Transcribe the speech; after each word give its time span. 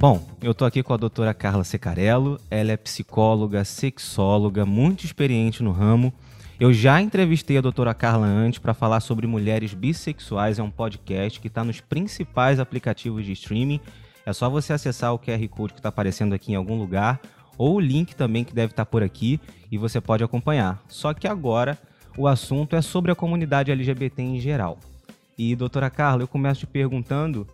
Bom, 0.00 0.24
eu 0.40 0.54
tô 0.54 0.64
aqui 0.64 0.80
com 0.80 0.94
a 0.94 0.96
doutora 0.96 1.34
Carla 1.34 1.64
Secarello. 1.64 2.40
Ela 2.48 2.70
é 2.70 2.76
psicóloga, 2.76 3.64
sexóloga, 3.64 4.64
muito 4.64 5.04
experiente 5.04 5.60
no 5.60 5.72
ramo. 5.72 6.14
Eu 6.60 6.72
já 6.72 7.02
entrevistei 7.02 7.58
a 7.58 7.60
doutora 7.60 7.92
Carla 7.92 8.26
antes 8.26 8.60
para 8.60 8.72
falar 8.72 9.00
sobre 9.00 9.26
mulheres 9.26 9.74
bissexuais. 9.74 10.60
É 10.60 10.62
um 10.62 10.70
podcast 10.70 11.40
que 11.40 11.48
está 11.48 11.64
nos 11.64 11.80
principais 11.80 12.60
aplicativos 12.60 13.24
de 13.24 13.32
streaming. 13.32 13.80
É 14.24 14.32
só 14.32 14.48
você 14.48 14.72
acessar 14.72 15.12
o 15.12 15.18
QR 15.18 15.48
Code 15.48 15.72
que 15.72 15.80
está 15.80 15.88
aparecendo 15.88 16.32
aqui 16.32 16.52
em 16.52 16.54
algum 16.54 16.78
lugar 16.78 17.20
ou 17.58 17.74
o 17.74 17.80
link 17.80 18.14
também 18.14 18.44
que 18.44 18.54
deve 18.54 18.72
estar 18.72 18.84
tá 18.84 18.90
por 18.90 19.02
aqui 19.02 19.40
e 19.70 19.76
você 19.76 20.00
pode 20.00 20.24
acompanhar. 20.24 20.82
Só 20.88 21.12
que 21.12 21.26
agora 21.26 21.76
o 22.16 22.26
assunto 22.26 22.76
é 22.76 22.80
sobre 22.80 23.10
a 23.10 23.14
comunidade 23.14 23.70
LGBT 23.70 24.22
em 24.22 24.40
geral. 24.40 24.78
E, 25.36 25.54
doutora 25.54 25.90
Carla, 25.90 26.22
eu 26.22 26.28
começo 26.28 26.60
te 26.60 26.66
perguntando 26.66 27.46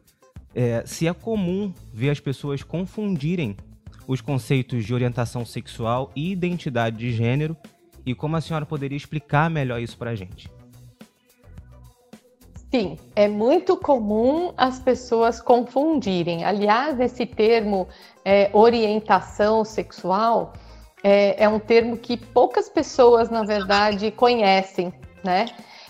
é, 0.55 0.85
se 0.87 1.09
é 1.09 1.13
comum 1.13 1.73
ver 1.93 2.11
as 2.11 2.21
pessoas 2.21 2.63
confundirem 2.63 3.57
os 4.07 4.21
conceitos 4.21 4.85
de 4.85 4.95
orientação 4.95 5.45
sexual 5.45 6.13
e 6.15 6.31
identidade 6.31 6.97
de 6.97 7.11
gênero 7.13 7.57
e 8.07 8.15
como 8.15 8.37
a 8.37 8.41
senhora 8.41 8.67
poderia 8.67 8.97
explicar 8.97 9.51
melhor 9.51 9.81
isso 9.81 9.97
para 9.97 10.11
a 10.11 10.15
gente. 10.15 10.49
Sim, 12.75 12.99
é 13.15 13.29
muito 13.29 13.77
comum 13.77 14.53
as 14.57 14.81
pessoas 14.81 15.41
confundirem. 15.41 16.45
Aliás, 16.45 16.99
esse 16.99 17.25
termo 17.25 17.87
é, 18.25 18.51
orientação 18.53 19.65
sexual 19.65 20.53
é, 21.01 21.45
é 21.45 21.49
um 21.49 21.61
termo 21.61 21.97
que 21.97 22.17
poucas 22.17 22.69
pessoas, 22.69 23.31
na 23.31 23.45
verdade, 23.45 24.11
conhecem, 24.11 24.93
né? 25.23 25.47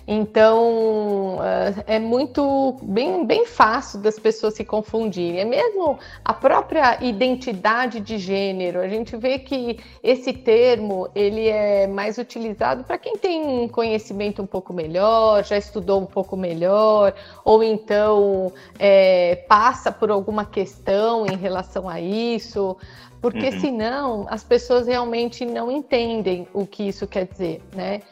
Então 0.07 1.39
é, 1.87 1.97
é 1.97 1.99
muito 1.99 2.77
bem, 2.83 3.27
bem 3.27 3.47
fácil 3.47 4.01
das 4.01 4.19
pessoas 4.19 4.55
se 4.55 4.65
confundirem. 4.65 5.41
É 5.41 5.45
mesmo 5.45 5.99
a 6.25 6.35
própria 6.35 7.03
identidade 7.03 8.01
de 8.01 8.19
gênero. 8.19 8.81
A 8.81 8.89
gente 8.89 9.17
vê 9.17 9.39
que 9.39 9.79
esse 10.03 10.33
termo 10.33 11.09
ele 11.15 11.49
é 11.49 11.87
mais 11.87 12.19
utilizado 12.19 12.85
para 12.85 12.99
quem 12.99 13.17
tem 13.17 13.47
um 13.47 13.69
conhecimento 13.69 14.43
um 14.43 14.47
pouco 14.47 14.73
melhor, 14.73 15.43
já 15.45 15.57
estudou 15.57 16.01
um 16.01 16.07
pouco 16.07 16.37
melhor, 16.37 17.15
ou 17.45 17.63
então 17.63 18.53
é, 18.79 19.37
passa 19.49 19.91
por 19.91 20.11
alguma 20.11 20.45
questão 20.45 21.25
em 21.27 21.37
relação 21.37 21.89
a 21.89 22.01
isso 22.01 22.77
porque 23.25 23.49
uhum. 23.49 23.61
senão 23.61 24.27
as 24.29 24.45
pessoas 24.45 24.87
realmente 24.87 25.47
não 25.47 25.73
entendem 25.73 26.47
o 26.53 26.67
que 26.67 26.87
isso 26.87 27.07
quer 27.07 27.27
dizer, 27.27 27.63
né? 27.75 28.03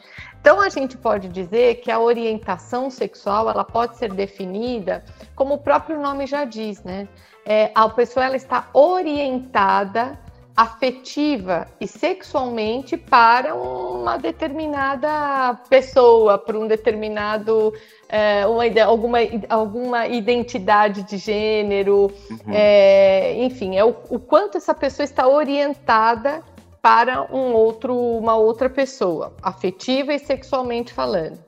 Então 0.41 0.59
a 0.59 0.69
gente 0.69 0.97
pode 0.97 1.29
dizer 1.29 1.81
que 1.81 1.91
a 1.91 1.99
orientação 1.99 2.89
sexual 2.89 3.47
ela 3.47 3.63
pode 3.63 3.95
ser 3.95 4.11
definida 4.11 5.05
como 5.35 5.53
o 5.53 5.57
próprio 5.59 6.01
nome 6.01 6.25
já 6.25 6.45
diz, 6.45 6.83
né? 6.83 7.07
É, 7.45 7.69
a 7.75 7.87
pessoa 7.89 8.25
ela 8.25 8.35
está 8.35 8.67
orientada 8.73 10.17
afetiva 10.55 11.67
e 11.81 11.87
sexualmente 11.87 12.95
para 12.95 13.55
uma 13.55 14.17
determinada 14.17 15.59
pessoa, 15.67 16.37
para 16.37 16.57
um 16.57 16.67
determinado 16.67 17.73
é, 18.07 18.45
uma, 18.45 18.63
alguma, 18.85 19.17
alguma 19.49 20.07
identidade 20.07 21.03
de 21.03 21.17
gênero, 21.17 22.11
uhum. 22.29 22.53
é, 22.53 23.43
enfim, 23.43 23.75
é 23.75 23.83
o, 23.83 23.95
o 24.09 24.19
quanto 24.19 24.57
essa 24.57 24.73
pessoa 24.75 25.03
está 25.03 25.27
orientada 25.27 26.43
para 26.79 27.23
um 27.33 27.53
outro, 27.53 27.95
uma 27.95 28.35
outra 28.35 28.69
pessoa, 28.69 29.33
afetiva 29.41 30.13
e 30.13 30.19
sexualmente 30.19 30.93
falando. 30.93 31.39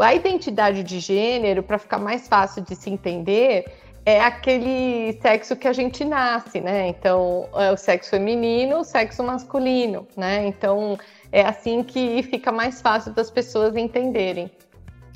A 0.00 0.14
identidade 0.14 0.82
de 0.82 1.00
gênero, 1.00 1.62
para 1.62 1.76
ficar 1.78 1.98
mais 1.98 2.28
fácil 2.28 2.62
de 2.62 2.74
se 2.76 2.88
entender, 2.88 3.66
é 4.04 4.20
aquele 4.20 5.18
sexo 5.20 5.56
que 5.56 5.68
a 5.68 5.72
gente 5.72 6.04
nasce, 6.04 6.60
né? 6.60 6.88
Então, 6.88 7.48
é 7.54 7.70
o 7.70 7.76
sexo 7.76 8.10
feminino, 8.10 8.80
o 8.80 8.84
sexo 8.84 9.22
masculino, 9.22 10.06
né? 10.16 10.46
Então, 10.46 10.98
é 11.30 11.42
assim 11.42 11.82
que 11.82 12.22
fica 12.22 12.50
mais 12.50 12.80
fácil 12.80 13.12
das 13.12 13.30
pessoas 13.30 13.76
entenderem. 13.76 14.50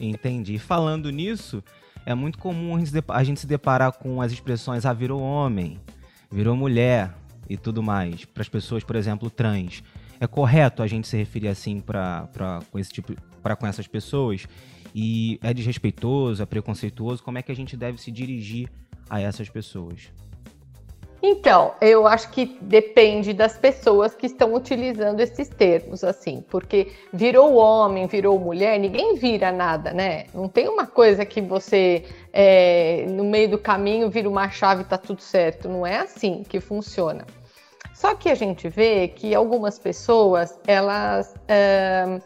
Entendi. 0.00 0.58
Falando 0.58 1.10
nisso, 1.10 1.62
é 2.04 2.14
muito 2.14 2.38
comum 2.38 2.76
a 3.08 3.24
gente 3.24 3.40
se 3.40 3.46
deparar 3.46 3.92
com 3.92 4.20
as 4.20 4.32
expressões 4.32 4.84
ah, 4.84 4.92
virou 4.92 5.22
homem, 5.22 5.80
virou 6.30 6.56
mulher, 6.56 7.14
e 7.52 7.56
tudo 7.56 7.82
mais 7.82 8.24
para 8.24 8.42
as 8.42 8.48
pessoas, 8.48 8.82
por 8.84 8.96
exemplo, 8.96 9.28
trans. 9.30 9.82
É 10.20 10.26
correto 10.26 10.82
a 10.82 10.86
gente 10.86 11.08
se 11.08 11.16
referir 11.16 11.48
assim 11.48 11.80
para 11.80 12.28
com 12.70 12.78
esse 12.78 12.92
tipo 12.92 13.14
para 13.42 13.56
com 13.56 13.66
essas 13.66 13.86
pessoas? 13.86 14.46
E 14.94 15.38
é 15.42 15.54
desrespeitoso, 15.54 16.42
é 16.42 16.46
preconceituoso? 16.46 17.22
Como 17.22 17.38
é 17.38 17.42
que 17.42 17.52
a 17.52 17.56
gente 17.56 17.76
deve 17.76 18.00
se 18.00 18.10
dirigir 18.10 18.68
a 19.08 19.20
essas 19.20 19.48
pessoas? 19.48 20.10
Então, 21.24 21.74
eu 21.80 22.04
acho 22.04 22.30
que 22.30 22.58
depende 22.60 23.32
das 23.32 23.56
pessoas 23.56 24.12
que 24.12 24.26
estão 24.26 24.52
utilizando 24.54 25.20
esses 25.20 25.48
termos, 25.48 26.02
assim, 26.02 26.44
porque 26.50 26.88
virou 27.12 27.54
homem, 27.54 28.08
virou 28.08 28.36
mulher, 28.40 28.76
ninguém 28.80 29.14
vira 29.14 29.52
nada, 29.52 29.92
né? 29.92 30.26
Não 30.34 30.48
tem 30.48 30.68
uma 30.68 30.84
coisa 30.84 31.24
que 31.24 31.40
você, 31.40 32.02
é, 32.32 33.06
no 33.08 33.22
meio 33.22 33.50
do 33.50 33.58
caminho, 33.58 34.10
vira 34.10 34.28
uma 34.28 34.50
chave 34.50 34.82
e 34.82 34.84
tá 34.84 34.98
tudo 34.98 35.22
certo. 35.22 35.68
Não 35.68 35.86
é 35.86 35.98
assim 35.98 36.42
que 36.42 36.58
funciona. 36.58 37.24
Só 37.94 38.16
que 38.16 38.28
a 38.28 38.34
gente 38.34 38.68
vê 38.68 39.06
que 39.06 39.32
algumas 39.32 39.78
pessoas, 39.78 40.58
elas 40.66 41.36
é, 41.46 42.20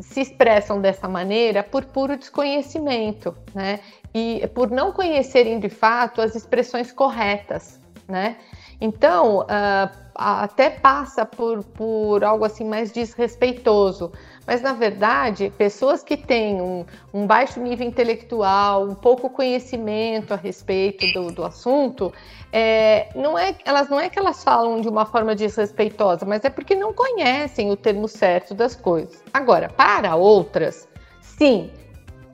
se 0.00 0.20
expressam 0.20 0.80
dessa 0.80 1.08
maneira 1.08 1.62
por 1.62 1.84
puro 1.84 2.16
desconhecimento, 2.16 3.36
né? 3.54 3.80
E 4.14 4.46
por 4.54 4.70
não 4.70 4.92
conhecerem 4.92 5.58
de 5.58 5.68
fato 5.68 6.20
as 6.20 6.34
expressões 6.34 6.92
corretas 6.92 7.80
né? 8.08 8.36
Então, 8.80 9.40
uh, 9.40 10.04
até 10.14 10.70
passa 10.70 11.26
por, 11.26 11.64
por 11.64 12.22
algo 12.22 12.44
assim 12.44 12.64
mais 12.64 12.92
desrespeitoso. 12.92 14.12
Mas, 14.46 14.60
na 14.60 14.72
verdade, 14.72 15.52
pessoas 15.56 16.02
que 16.02 16.16
têm 16.16 16.60
um, 16.60 16.84
um 17.12 17.26
baixo 17.26 17.60
nível 17.60 17.86
intelectual, 17.86 18.84
um 18.84 18.94
pouco 18.94 19.28
conhecimento 19.30 20.32
a 20.32 20.36
respeito 20.36 21.06
do, 21.12 21.32
do 21.32 21.44
assunto, 21.44 22.12
é, 22.52 23.08
não 23.16 23.38
é, 23.38 23.56
elas 23.64 23.88
não 23.88 23.98
é 23.98 24.08
que 24.08 24.18
elas 24.18 24.44
falam 24.44 24.80
de 24.80 24.88
uma 24.88 25.06
forma 25.06 25.34
desrespeitosa, 25.34 26.24
mas 26.26 26.44
é 26.44 26.50
porque 26.50 26.74
não 26.74 26.92
conhecem 26.92 27.70
o 27.70 27.76
termo 27.76 28.06
certo 28.06 28.54
das 28.54 28.76
coisas. 28.76 29.22
Agora, 29.32 29.68
para 29.68 30.14
outras, 30.14 30.86
sim, 31.20 31.70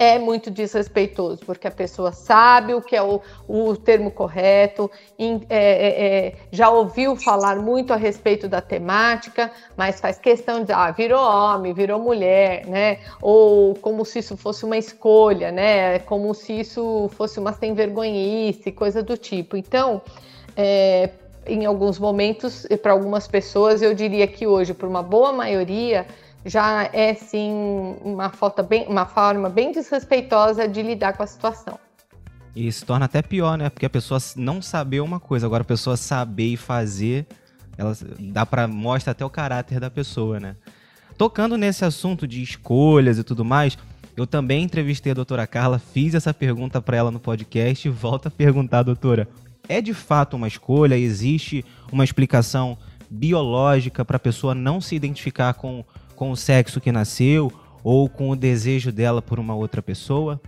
é 0.01 0.19
muito 0.19 0.51
desrespeitoso, 0.51 1.43
porque 1.45 1.69
a 1.69 1.71
pessoa 1.71 2.11
sabe 2.11 2.73
o 2.73 2.81
que 2.81 2.97
é 2.97 3.03
o, 3.03 3.21
o 3.47 3.77
termo 3.77 4.11
correto, 4.11 4.91
em, 5.19 5.43
é, 5.51 5.59
é, 5.59 6.07
é, 6.07 6.35
já 6.51 6.71
ouviu 6.71 7.15
falar 7.17 7.57
muito 7.57 7.93
a 7.93 7.97
respeito 7.97 8.49
da 8.49 8.63
temática, 8.63 9.53
mas 9.77 10.01
faz 10.01 10.19
questão 10.19 10.65
de, 10.65 10.73
ah, 10.73 10.91
virou 10.91 11.21
homem, 11.21 11.75
virou 11.75 12.01
mulher, 12.01 12.67
né? 12.67 13.01
Ou 13.21 13.75
como 13.75 14.03
se 14.07 14.21
isso 14.21 14.39
fosse 14.39 14.65
uma 14.65 14.79
escolha, 14.79 15.53
né? 15.53 15.99
Como 15.99 16.33
se 16.33 16.61
isso 16.61 17.11
fosse 17.13 17.39
uma 17.39 17.53
sem 17.53 17.75
vergonhice, 17.75 18.73
coisa 18.73 19.03
do 19.03 19.19
tipo. 19.19 19.55
Então, 19.55 20.01
é, 20.57 21.11
em 21.47 21.67
alguns 21.67 21.99
momentos, 21.99 22.67
para 22.83 22.93
algumas 22.93 23.29
pessoas, 23.29 23.83
eu 23.83 23.93
diria 23.93 24.27
que 24.27 24.47
hoje, 24.47 24.73
por 24.73 24.89
uma 24.89 25.03
boa 25.03 25.31
maioria, 25.31 26.07
já 26.45 26.85
é 26.93 27.15
sim 27.15 27.97
uma, 28.03 28.31
falta 28.31 28.63
bem, 28.63 28.87
uma 28.87 29.07
forma 29.07 29.49
bem 29.49 29.73
desrespeitosa 29.73 30.67
de 30.67 30.83
lidar 30.83 31.15
com 31.15 31.23
a 31.23 31.27
situação. 31.27 31.79
E 32.55 32.71
se 32.71 32.85
torna 32.85 33.07
até 33.07 33.23
pior, 33.23 33.57
né? 33.57 33.69
Porque 33.69 33.87
a 33.87 33.91
pessoa 33.91 34.19
não 34.37 34.61
saber 34.61 35.01
uma 35.01 35.21
coisa, 35.21 35.47
agora 35.47 35.63
a 35.63 35.65
pessoa 35.65 35.97
saber 35.97 36.49
e 36.49 36.57
fazer, 36.57 37.27
ela 37.79 37.97
dá 38.19 38.45
para 38.45 38.67
mostra 38.67 39.13
até 39.13 39.25
o 39.25 39.31
caráter 39.31 39.79
da 39.79 39.91
pessoa, 39.91 40.41
né? 40.41 40.57
Tocando 41.17 41.57
nesse 41.57 41.85
assunto 41.85 42.27
de 42.27 42.43
escolhas 42.43 43.19
e 43.19 43.25
tudo 43.25 43.45
mais, 43.45 43.77
eu 44.17 44.27
também 44.27 44.65
entrevistei 44.65 45.13
a 45.13 45.15
doutora 45.15 45.47
Carla, 45.47 45.79
fiz 45.79 46.15
essa 46.15 46.35
pergunta 46.35 46.81
para 46.81 46.97
ela 46.97 47.11
no 47.11 47.21
podcast 47.21 47.87
e 47.87 47.91
volto 47.91 48.27
a 48.27 48.31
perguntar, 48.31 48.83
doutora, 48.83 49.29
é 49.69 49.81
de 49.81 49.95
fato 49.95 50.35
uma 50.35 50.49
escolha? 50.49 50.97
Existe 50.97 51.65
uma 51.93 52.05
explicação 52.05 52.77
biológica 53.09 54.05
para 54.05 54.17
a 54.17 54.21
pessoa 54.21 54.55
não 54.55 54.81
se 54.81 54.95
identificar 54.97 55.55
com 55.55 55.85
com 56.21 56.31
o 56.31 56.37
sexo 56.37 56.83
que 56.83 56.93
nasceu 56.93 57.51
ou 57.83 58.07
com 58.07 58.29
o 58.29 58.37
desejo 58.37 58.93
dela 58.93 59.23
por 59.23 59.41
uma 59.41 59.55
outra 59.55 59.81
pessoa? 59.81 60.39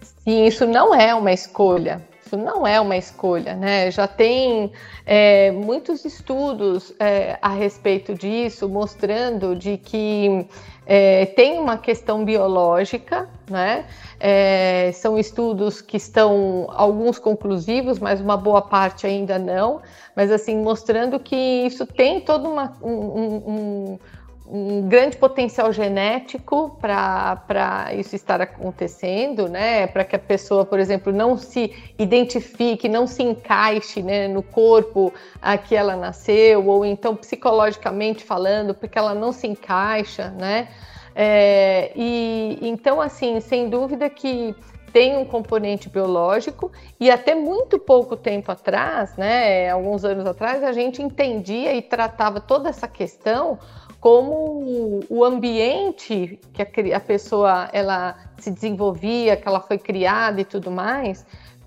Sim, 0.00 0.46
isso 0.46 0.66
não 0.66 0.94
é 0.94 1.14
uma 1.14 1.30
escolha. 1.30 2.00
Isso 2.24 2.36
não 2.38 2.66
é 2.66 2.80
uma 2.80 2.96
escolha, 2.96 3.54
né? 3.54 3.90
Já 3.90 4.06
tem 4.06 4.72
é, 5.04 5.50
muitos 5.50 6.04
estudos 6.04 6.94
é, 6.98 7.38
a 7.42 7.50
respeito 7.50 8.14
disso, 8.14 8.66
mostrando 8.66 9.54
de 9.54 9.76
que 9.76 10.46
é, 10.86 11.26
tem 11.26 11.58
uma 11.58 11.76
questão 11.76 12.24
biológica, 12.24 13.28
né? 13.50 13.84
É, 14.18 14.90
são 14.94 15.18
estudos 15.18 15.82
que 15.82 15.98
estão 15.98 16.66
alguns 16.70 17.18
conclusivos, 17.18 17.98
mas 17.98 18.20
uma 18.22 18.38
boa 18.38 18.62
parte 18.62 19.06
ainda 19.06 19.38
não. 19.38 19.82
Mas 20.16 20.30
assim 20.30 20.56
mostrando 20.56 21.20
que 21.20 21.36
isso 21.36 21.86
tem 21.86 22.22
todo 22.22 22.48
uma, 22.48 22.74
um, 22.82 22.90
um, 22.90 23.98
um 24.56 24.86
grande 24.88 25.16
potencial 25.16 25.72
genético 25.72 26.78
para 26.80 27.88
isso 27.92 28.14
estar 28.14 28.40
acontecendo, 28.40 29.48
né? 29.48 29.88
Para 29.88 30.04
que 30.04 30.14
a 30.14 30.18
pessoa, 30.18 30.64
por 30.64 30.78
exemplo, 30.78 31.12
não 31.12 31.36
se 31.36 31.74
identifique, 31.98 32.88
não 32.88 33.04
se 33.04 33.24
encaixe 33.24 34.00
né, 34.00 34.28
no 34.28 34.44
corpo 34.44 35.12
a 35.42 35.58
que 35.58 35.74
ela 35.74 35.96
nasceu, 35.96 36.68
ou 36.68 36.86
então 36.86 37.16
psicologicamente 37.16 38.22
falando, 38.22 38.74
porque 38.74 38.96
ela 38.96 39.12
não 39.12 39.32
se 39.32 39.48
encaixa, 39.48 40.30
né? 40.30 40.68
É, 41.16 41.90
e 41.96 42.56
então, 42.62 43.00
assim, 43.00 43.40
sem 43.40 43.68
dúvida 43.68 44.08
que 44.08 44.54
tem 44.94 45.16
um 45.16 45.24
componente 45.24 45.88
biológico 45.88 46.70
e 47.00 47.10
até 47.10 47.34
muito 47.34 47.80
pouco 47.80 48.16
tempo 48.16 48.52
atrás, 48.52 49.16
né, 49.16 49.68
alguns 49.68 50.04
anos 50.04 50.24
atrás, 50.24 50.62
a 50.62 50.70
gente 50.70 51.02
entendia 51.02 51.74
e 51.74 51.82
tratava 51.82 52.40
toda 52.40 52.68
essa 52.68 52.86
questão 52.86 53.58
como 54.04 55.00
o 55.08 55.24
ambiente 55.24 56.38
que 56.52 56.92
a, 56.92 57.00
pessoa 57.00 57.70
ela 57.72 58.14
se 58.36 58.50
desenvolvia, 58.50 59.34
que 59.34 59.48
ela 59.48 59.60
foi 59.60 59.78
criada 59.78 60.42
e 60.42 60.44
tudo 60.44 60.70
mais, 60.70 61.24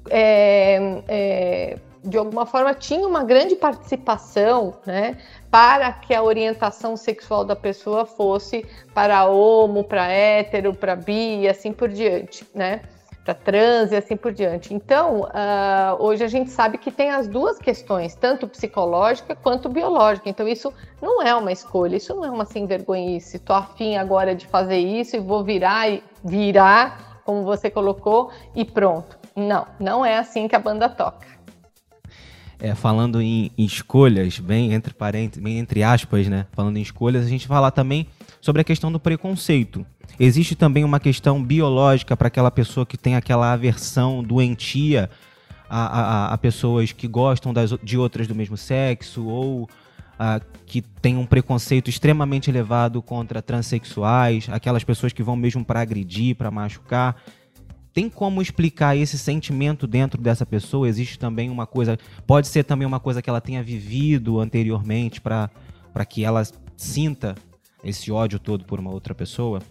é, 0.07 1.01
é, 1.07 1.78
de 2.04 2.16
alguma 2.16 2.45
forma 2.45 2.75
tinha 2.75 3.07
uma 3.07 3.24
grande 3.24 3.56
participação, 3.56 4.75
né, 4.86 5.18
para 5.50 5.92
que 5.92 6.13
a 6.13 6.22
orientação 6.22 6.95
sexual 6.95 7.44
da 7.44 7.56
pessoa 7.56 8.06
fosse 8.06 8.63
para 8.94 9.25
homo, 9.25 9.84
para 9.84 10.07
hétero, 10.07 10.75
para 10.75 10.95
bi 10.95 11.39
e 11.39 11.50
assim 11.50 11.74
por 11.74 11.89
diante, 11.89 12.45
né? 12.54 12.81
Para 13.27 13.33
trans 13.33 13.91
e 13.91 13.95
assim 13.97 14.15
por 14.15 14.31
diante. 14.31 14.74
Então, 14.74 15.21
uh, 15.21 16.01
hoje 16.01 16.24
a 16.24 16.27
gente 16.29 16.50
sabe 16.50 16.77
que 16.77 16.89
tem 16.89 17.12
as 17.12 17.27
duas 17.27 17.59
questões, 17.59 18.15
tanto 18.15 18.47
psicológica 18.47 19.35
quanto 19.35 19.68
biológica. 19.68 20.29
Então, 20.29 20.47
isso 20.47 20.74
não 21.01 21.21
é 21.21 21.35
uma 21.35 21.51
escolha, 21.51 21.97
isso 21.97 22.15
não 22.15 22.24
é 22.24 22.31
uma 22.31 22.45
sem 22.45 22.65
vergonhice. 22.65 23.35
Estou 23.35 23.56
afim 23.56 23.97
agora 23.97 24.33
de 24.33 24.47
fazer 24.47 24.77
isso 24.77 25.18
e 25.18 25.19
vou 25.19 25.44
virar 25.44 25.89
e 25.89 26.01
virar, 26.24 27.21
como 27.25 27.44
você 27.44 27.69
colocou, 27.69 28.31
e 28.56 28.63
pronto. 28.63 29.18
Não, 29.35 29.68
não 29.77 30.06
é 30.06 30.18
assim 30.18 30.47
que 30.47 30.56
a 30.56 30.59
banda 30.59 30.88
toca. 30.88 31.27
É, 32.59 32.74
falando 32.74 33.21
em, 33.21 33.51
em, 33.57 33.65
escolhas, 33.65 34.39
bem 34.39 34.74
entre 34.74 34.94
parênteses, 34.94 35.44
bem 35.44 35.59
entre 35.59 35.83
aspas, 35.83 36.27
né? 36.27 36.47
Falando 36.53 36.77
em 36.77 36.81
escolhas, 36.81 37.25
a 37.25 37.29
gente 37.29 37.45
falar 37.45 37.71
também 37.71 38.07
sobre 38.42 38.62
a 38.62 38.66
questão 38.66 38.92
do 38.92 39.00
preconceito. 39.00 39.86
Existe 40.19 40.56
também 40.56 40.84
uma 40.84 41.00
questão 41.00 41.44
biológica 41.44 42.16
para 42.16 42.28
aquela 42.28 42.51
pessoa 42.51 42.86
que 42.86 42.98
tem 42.98 43.16
aquela 43.16 43.51
aversão 43.51 44.24
doentia 44.24 45.10
a, 45.69 46.30
a, 46.30 46.34
a 46.34 46.38
pessoas 46.38 46.92
que 46.92 47.07
gostam 47.07 47.54
das, 47.54 47.72
de 47.84 47.98
outras 47.98 48.28
do 48.28 48.36
mesmo 48.36 48.57
sexo 48.57 49.25
ou 49.25 49.69
a, 50.18 50.42
que 50.66 50.81
tem 50.81 51.18
um 51.18 51.25
preconceito 51.25 51.89
extremamente 51.89 52.50
elevado 52.50 53.01
contra 53.01 53.42
transexuais, 53.42 54.48
aquelas 54.50 54.84
pessoas 54.84 55.13
que 55.13 55.24
vão 55.24 55.36
mesmo 55.36 55.63
para 55.63 55.81
agredir, 55.81 56.36
para 56.36 56.50
machucar. 56.50 57.16
Tem 57.94 58.10
como 58.10 58.42
explicar 58.42 58.95
esse 58.95 59.18
sentimento 59.18 59.88
dentro 59.88 60.22
dessa 60.22 60.45
pessoa? 60.45 60.88
Existe 60.88 61.18
também 61.18 61.50
uma 61.50 61.66
coisa, 61.66 61.98
pode 62.28 62.48
ser 62.48 62.63
também 62.63 62.88
uma 62.88 63.00
coisa 63.00 63.22
que 63.22 63.30
ela 63.30 63.42
tenha 63.42 63.63
vivido 63.63 64.39
anteriormente 64.39 65.19
para 65.19 65.50
que 66.07 66.24
ela 66.24 66.44
sinta 66.75 67.36
esse 67.83 68.12
ódio 68.12 68.39
todo 68.39 68.65
por 68.65 68.79
uma 68.79 68.91
outra 68.91 69.13
pessoa? 69.15 69.62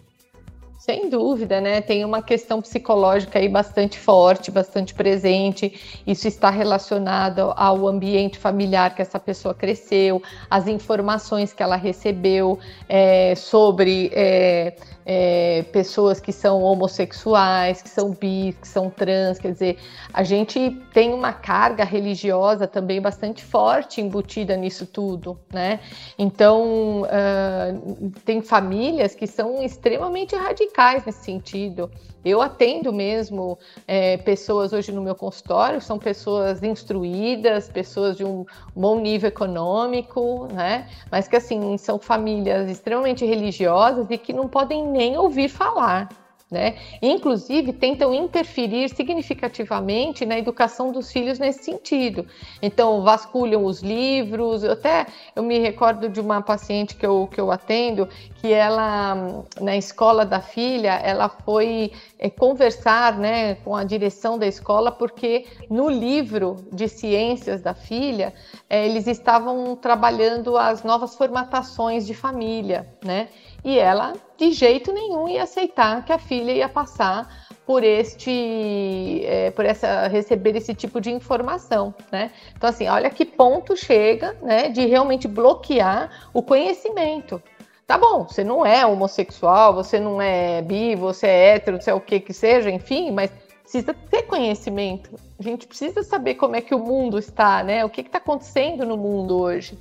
Sem 0.77 1.09
dúvida, 1.09 1.59
né? 1.59 1.81
Tem 1.81 2.05
uma 2.05 2.21
questão 2.21 2.61
psicológica 2.61 3.39
aí 3.39 3.49
bastante 3.49 3.97
forte, 3.97 4.51
bastante 4.51 4.93
presente. 4.93 6.01
Isso 6.05 6.27
está 6.27 6.51
relacionado 6.51 7.51
ao 7.55 7.87
ambiente 7.87 8.37
familiar 8.37 8.93
que 8.93 9.01
essa 9.01 9.19
pessoa 9.19 9.55
cresceu, 9.55 10.21
as 10.49 10.67
informações 10.67 11.51
que 11.51 11.63
ela 11.63 11.75
recebeu 11.75 12.59
é, 12.87 13.33
sobre. 13.35 14.11
É, 14.13 14.75
é, 15.09 15.63
pessoas 15.71 16.19
que 16.19 16.33
são 16.33 16.61
homossexuais, 16.61 17.81
que 17.81 17.87
são 17.87 18.11
bis, 18.11 18.57
que 18.57 18.67
são 18.67 18.89
trans, 18.89 19.39
quer 19.39 19.53
dizer, 19.53 19.77
a 20.13 20.21
gente 20.21 20.69
tem 20.93 21.13
uma 21.13 21.31
carga 21.31 21.85
religiosa 21.85 22.67
também 22.67 23.01
bastante 23.01 23.41
forte 23.41 24.01
embutida 24.01 24.57
nisso 24.57 24.85
tudo, 24.85 25.39
né? 25.49 25.79
Então, 26.19 27.03
uh, 27.03 28.11
tem 28.25 28.41
famílias 28.41 29.15
que 29.15 29.25
são 29.25 29.63
extremamente 29.63 30.35
radicais 30.35 30.66
nesse 31.05 31.23
sentido. 31.23 31.89
Eu 32.23 32.41
atendo 32.41 32.91
mesmo 32.91 33.57
é, 33.87 34.17
pessoas 34.17 34.73
hoje 34.73 34.91
no 34.91 35.01
meu 35.01 35.15
consultório, 35.15 35.79
são 35.79 35.97
pessoas 35.97 36.61
instruídas, 36.61 37.69
pessoas 37.69 38.17
de 38.17 38.25
um 38.25 38.45
bom 38.75 38.99
nível 38.99 39.29
econômico, 39.29 40.47
né? 40.51 40.89
Mas 41.11 41.27
que 41.27 41.35
assim 41.35 41.77
são 41.77 41.97
famílias 41.99 42.69
extremamente 42.69 43.25
religiosas 43.25 44.07
e 44.09 44.17
que 44.17 44.33
não 44.33 44.47
podem 44.47 44.85
nem 44.85 45.17
ouvir 45.17 45.49
falar 45.49 46.09
né? 46.49 46.77
Inclusive 47.01 47.73
tentam 47.73 48.13
interferir 48.13 48.89
significativamente 48.89 50.25
na 50.25 50.37
educação 50.37 50.93
dos 50.93 51.11
filhos 51.11 51.39
nesse 51.39 51.63
sentido. 51.63 52.25
Então 52.61 53.01
vasculham 53.03 53.65
os 53.65 53.81
livros. 53.81 54.63
Eu 54.63 54.71
até 54.71 55.07
eu 55.35 55.43
me 55.43 55.59
recordo 55.59 56.07
de 56.07 56.21
uma 56.21 56.41
paciente 56.41 56.95
que 56.95 57.05
eu, 57.05 57.27
que 57.29 57.39
eu 57.39 57.51
atendo 57.51 58.07
que 58.35 58.53
ela 58.53 59.43
na 59.59 59.75
escola 59.75 60.25
da 60.25 60.39
filha 60.39 60.93
ela 61.03 61.27
foi 61.27 61.91
é, 62.17 62.29
conversar, 62.29 63.17
né, 63.17 63.55
com 63.55 63.75
a 63.75 63.83
direção 63.83 64.39
da 64.39 64.47
escola 64.47 64.89
porque 64.91 65.45
no 65.69 65.89
livro 65.89 66.65
de 66.71 66.87
ciências 66.87 67.61
da 67.61 67.73
filha 67.73 68.33
é, 68.69 68.85
eles 68.85 69.05
estavam 69.05 69.75
trabalhando 69.75 70.57
as 70.57 70.83
novas 70.83 71.15
formatações 71.15 72.07
de 72.07 72.13
família, 72.13 72.87
né? 73.03 73.27
E 73.67 73.77
ela 73.77 74.13
de 74.37 74.53
jeito 74.53 74.93
nenhum 74.93 75.27
ia 75.27 75.43
aceitar 75.43 76.05
que 76.05 76.13
a 76.13 76.17
filha 76.17 76.53
ia 76.53 76.69
passar 76.69 77.49
por 77.65 77.83
este, 77.83 79.25
é, 79.25 79.51
por 79.51 79.65
essa 79.65 80.07
receber 80.07 80.55
esse 80.55 80.73
tipo 80.73 81.01
de 81.01 81.11
informação, 81.11 81.93
né? 82.09 82.31
Então 82.55 82.69
assim, 82.69 82.87
olha 82.87 83.09
que 83.09 83.25
ponto 83.25 83.75
chega, 83.75 84.37
né, 84.41 84.69
de 84.69 84.85
realmente 84.85 85.27
bloquear 85.27 86.29
o 86.33 86.41
conhecimento. 86.41 87.43
Tá 87.85 87.97
bom, 87.97 88.23
você 88.23 88.41
não 88.41 88.65
é 88.65 88.85
homossexual, 88.85 89.73
você 89.73 89.99
não 89.99 90.21
é 90.21 90.61
bi, 90.61 90.95
você 90.95 91.27
é 91.27 91.55
hétero, 91.55 91.81
você 91.81 91.91
é 91.91 91.93
o 91.93 91.99
que 91.99 92.21
que 92.21 92.31
seja, 92.31 92.71
enfim, 92.71 93.11
mas 93.11 93.29
precisa 93.63 93.93
ter 93.93 94.23
conhecimento. 94.23 95.13
A 95.37 95.43
gente 95.43 95.67
precisa 95.67 96.03
saber 96.03 96.35
como 96.35 96.55
é 96.55 96.61
que 96.61 96.73
o 96.73 96.79
mundo 96.79 97.19
está, 97.19 97.61
né? 97.65 97.83
O 97.83 97.89
que 97.89 97.99
está 97.99 98.17
acontecendo 98.17 98.85
no 98.85 98.95
mundo 98.95 99.37
hoje. 99.37 99.77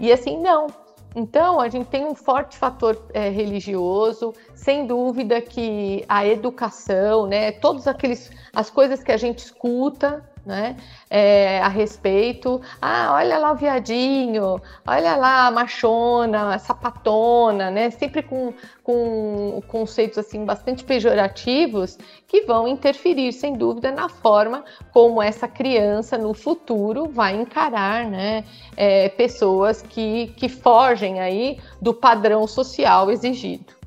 E 0.00 0.10
assim, 0.10 0.36
não. 0.40 0.66
Então, 1.14 1.60
a 1.60 1.68
gente 1.68 1.86
tem 1.88 2.04
um 2.04 2.14
forte 2.14 2.56
fator 2.56 3.00
é, 3.12 3.28
religioso, 3.28 4.32
sem 4.54 4.86
dúvida 4.86 5.40
que 5.40 6.04
a 6.08 6.24
educação, 6.24 7.26
né, 7.26 7.50
todas 7.52 7.88
aqueles 7.88 8.30
as 8.54 8.70
coisas 8.70 9.02
que 9.02 9.10
a 9.10 9.16
gente 9.16 9.38
escuta, 9.38 10.24
né, 10.44 10.76
é, 11.08 11.60
a 11.60 11.68
respeito. 11.68 12.60
Ah, 12.80 13.12
olha 13.14 13.38
lá 13.38 13.52
o 13.52 13.56
viadinho, 13.56 14.60
olha 14.86 15.16
lá 15.16 15.46
a 15.46 15.50
machona, 15.50 16.54
a 16.54 16.58
sapatona, 16.58 17.70
né, 17.70 17.90
sempre 17.90 18.22
com, 18.22 18.52
com 18.82 19.62
conceitos 19.68 20.18
assim 20.18 20.44
bastante 20.44 20.84
pejorativos 20.84 21.98
que 22.26 22.42
vão 22.42 22.68
interferir, 22.68 23.32
sem 23.32 23.54
dúvida, 23.54 23.90
na 23.90 24.08
forma 24.08 24.64
como 24.92 25.22
essa 25.22 25.48
criança 25.48 26.16
no 26.16 26.32
futuro 26.34 27.08
vai 27.08 27.34
encarar, 27.34 28.04
né, 28.06 28.44
é, 28.76 29.08
pessoas 29.08 29.82
que, 29.82 30.28
que 30.36 30.48
fogem 30.48 31.20
aí 31.20 31.58
do 31.80 31.92
padrão 31.92 32.46
social 32.46 33.10
exigido. 33.10 33.79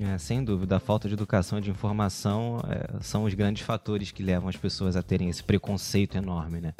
É, 0.00 0.16
sem 0.16 0.44
dúvida, 0.44 0.76
a 0.76 0.80
falta 0.80 1.08
de 1.08 1.14
educação 1.14 1.58
e 1.58 1.62
de 1.62 1.70
informação 1.70 2.60
é, 2.68 3.02
são 3.02 3.24
os 3.24 3.34
grandes 3.34 3.64
fatores 3.64 4.12
que 4.12 4.22
levam 4.22 4.48
as 4.48 4.56
pessoas 4.56 4.94
a 4.94 5.02
terem 5.02 5.28
esse 5.28 5.42
preconceito 5.42 6.16
enorme, 6.16 6.60
né? 6.60 6.74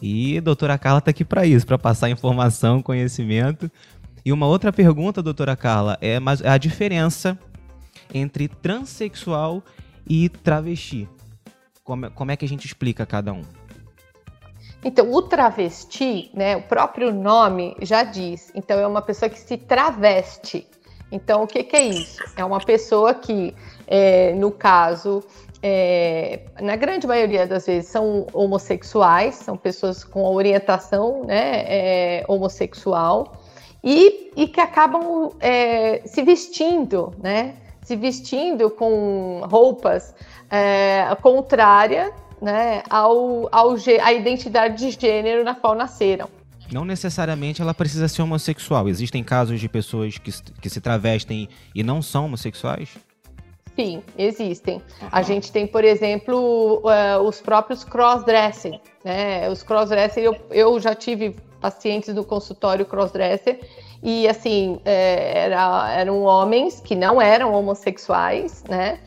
E 0.00 0.38
a 0.38 0.40
doutora 0.40 0.78
Carla 0.78 0.98
está 0.98 1.10
aqui 1.10 1.24
para 1.24 1.44
isso, 1.44 1.66
para 1.66 1.78
passar 1.78 2.08
informação, 2.08 2.82
conhecimento. 2.82 3.70
E 4.24 4.32
uma 4.32 4.46
outra 4.46 4.72
pergunta, 4.72 5.22
doutora 5.22 5.54
Carla, 5.54 5.98
é 6.00 6.18
a 6.48 6.56
diferença 6.56 7.38
entre 8.14 8.48
transexual 8.48 9.62
e 10.08 10.28
travesti. 10.28 11.08
Como, 11.84 12.10
como 12.10 12.30
é 12.30 12.36
que 12.36 12.44
a 12.44 12.48
gente 12.48 12.66
explica 12.66 13.04
cada 13.04 13.32
um? 13.32 13.42
Então, 14.84 15.12
o 15.12 15.22
travesti, 15.22 16.30
né, 16.34 16.56
o 16.56 16.62
próprio 16.62 17.12
nome 17.12 17.76
já 17.82 18.02
diz. 18.02 18.50
Então, 18.54 18.78
é 18.78 18.86
uma 18.86 19.02
pessoa 19.02 19.28
que 19.28 19.38
se 19.38 19.56
traveste. 19.56 20.66
Então, 21.12 21.42
o 21.42 21.46
que, 21.46 21.62
que 21.62 21.76
é 21.76 21.84
isso? 21.84 22.24
É 22.34 22.42
uma 22.42 22.58
pessoa 22.58 23.12
que, 23.12 23.54
é, 23.86 24.32
no 24.32 24.50
caso, 24.50 25.22
é, 25.62 26.40
na 26.58 26.74
grande 26.74 27.06
maioria 27.06 27.46
das 27.46 27.66
vezes, 27.66 27.90
são 27.90 28.26
homossexuais, 28.32 29.34
são 29.34 29.54
pessoas 29.54 30.02
com 30.02 30.24
orientação 30.24 31.22
né, 31.24 31.64
é, 31.66 32.24
homossexual 32.26 33.34
e, 33.84 34.32
e, 34.34 34.48
que 34.48 34.58
acabam 34.58 35.30
é, 35.38 36.00
se 36.06 36.22
vestindo, 36.22 37.12
né, 37.22 37.56
se 37.82 37.94
vestindo 37.94 38.70
com 38.70 39.42
roupas 39.44 40.14
é, 40.50 41.14
contrária 41.20 42.10
né, 42.40 42.82
ao, 42.88 43.48
ao, 43.52 43.74
à 44.02 44.12
identidade 44.14 44.78
de 44.78 44.98
gênero 44.98 45.44
na 45.44 45.54
qual 45.54 45.74
nasceram. 45.74 46.41
Não 46.72 46.84
necessariamente 46.84 47.60
ela 47.60 47.74
precisa 47.74 48.08
ser 48.08 48.22
homossexual. 48.22 48.88
Existem 48.88 49.22
casos 49.22 49.60
de 49.60 49.68
pessoas 49.68 50.16
que, 50.16 50.32
que 50.60 50.70
se 50.70 50.80
travestem 50.80 51.48
e 51.74 51.82
não 51.82 52.00
são 52.00 52.24
homossexuais? 52.24 52.96
Sim, 53.76 54.02
existem. 54.16 54.82
A 55.10 55.22
gente 55.22 55.50
tem, 55.50 55.66
por 55.66 55.84
exemplo, 55.84 56.82
uh, 56.84 57.20
os 57.22 57.40
próprios 57.40 57.84
crossdressing. 57.84 58.80
Né? 59.04 59.48
Os 59.48 59.62
crossdresser, 59.62 60.22
eu, 60.22 60.36
eu 60.50 60.80
já 60.80 60.94
tive 60.94 61.36
pacientes 61.60 62.14
no 62.14 62.24
consultório 62.24 62.84
crossdresser 62.84 63.60
e 64.02 64.26
assim 64.26 64.80
é, 64.84 65.44
era, 65.44 65.92
eram 65.92 66.22
homens 66.22 66.80
que 66.80 66.96
não 66.96 67.22
eram 67.22 67.54
homossexuais, 67.54 68.64
né? 68.68 68.98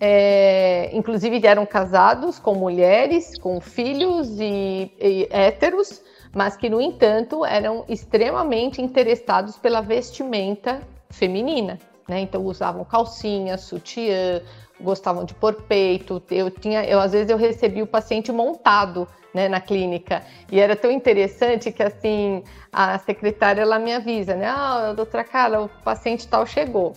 É, 0.00 0.90
inclusive 0.92 1.44
eram 1.46 1.64
casados 1.64 2.38
com 2.38 2.54
mulheres, 2.54 3.38
com 3.38 3.60
filhos 3.60 4.28
e, 4.38 4.92
e 5.00 5.28
héteros, 5.30 6.02
mas 6.34 6.56
que 6.56 6.68
no 6.68 6.80
entanto 6.80 7.44
eram 7.44 7.84
extremamente 7.88 8.82
interessados 8.82 9.56
pela 9.56 9.80
vestimenta 9.80 10.82
feminina 11.10 11.78
né? 12.08 12.20
Então 12.20 12.42
usavam 12.44 12.84
calcinha, 12.84 13.56
sutiã, 13.56 14.42
gostavam 14.80 15.24
de 15.24 15.34
pôr 15.34 15.54
peito. 15.62 16.22
Eu 16.30 16.50
tinha, 16.50 16.84
eu 16.84 17.00
às 17.00 17.12
vezes 17.12 17.30
eu 17.30 17.36
recebi 17.36 17.82
o 17.82 17.86
paciente 17.86 18.30
montado, 18.32 19.08
né, 19.32 19.48
na 19.48 19.60
clínica. 19.60 20.22
E 20.50 20.60
era 20.60 20.76
tão 20.76 20.90
interessante 20.90 21.72
que 21.72 21.82
assim, 21.82 22.42
a 22.72 22.98
secretária 22.98 23.62
ela 23.62 23.78
me 23.78 23.92
avisa, 23.92 24.34
né? 24.34 24.46
Ah, 24.46 24.92
doutora 24.94 25.24
Carla, 25.24 25.62
o 25.62 25.68
paciente 25.82 26.28
tal 26.28 26.46
chegou. 26.46 26.92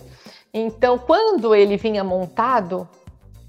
Então, 0.52 0.98
quando 0.98 1.54
ele 1.54 1.76
vinha 1.76 2.02
montado, 2.02 2.88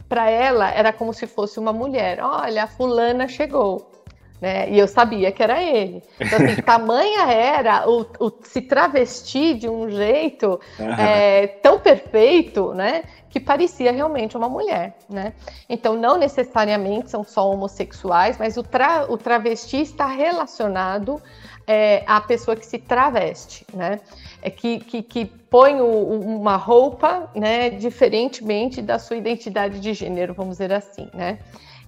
para 0.07 0.29
ela 0.29 0.71
era 0.71 0.91
como 0.91 1.13
se 1.13 1.27
fosse 1.27 1.59
uma 1.59 1.71
mulher. 1.71 2.19
Olha, 2.21 2.63
a 2.63 2.67
fulana 2.67 3.27
chegou 3.27 3.88
né? 4.41 4.69
E 4.69 4.79
eu 4.79 4.87
sabia 4.87 5.31
que 5.31 5.43
era 5.43 5.61
ele. 5.61 6.01
Então, 6.19 6.39
assim, 6.39 6.61
tamanha 6.63 7.31
era 7.31 7.89
o, 7.89 8.05
o, 8.19 8.31
se 8.43 8.61
travestir 8.61 9.55
de 9.55 9.69
um 9.69 9.89
jeito 9.89 10.59
é, 10.97 11.47
tão 11.47 11.79
perfeito, 11.79 12.73
né? 12.73 13.03
Que 13.29 13.39
parecia 13.39 13.91
realmente 13.91 14.35
uma 14.35 14.49
mulher, 14.49 14.97
né? 15.09 15.33
Então, 15.67 15.95
não 15.95 16.17
necessariamente 16.17 17.11
são 17.11 17.23
só 17.23 17.51
homossexuais, 17.51 18.37
mas 18.37 18.57
o, 18.57 18.63
tra, 18.63 19.05
o 19.09 19.17
travesti 19.17 19.81
está 19.81 20.07
relacionado 20.07 21.21
é, 21.67 22.03
à 22.07 22.19
pessoa 22.19 22.55
que 22.55 22.65
se 22.65 22.79
traveste, 22.79 23.65
né? 23.73 23.99
É 24.41 24.49
que, 24.49 24.79
que, 24.79 25.03
que 25.03 25.25
põe 25.25 25.81
o, 25.81 25.85
uma 25.85 26.55
roupa, 26.55 27.29
né? 27.35 27.69
Diferentemente 27.69 28.81
da 28.81 28.97
sua 28.97 29.17
identidade 29.17 29.79
de 29.79 29.93
gênero, 29.93 30.33
vamos 30.33 30.53
dizer 30.53 30.73
assim, 30.73 31.09
né? 31.13 31.39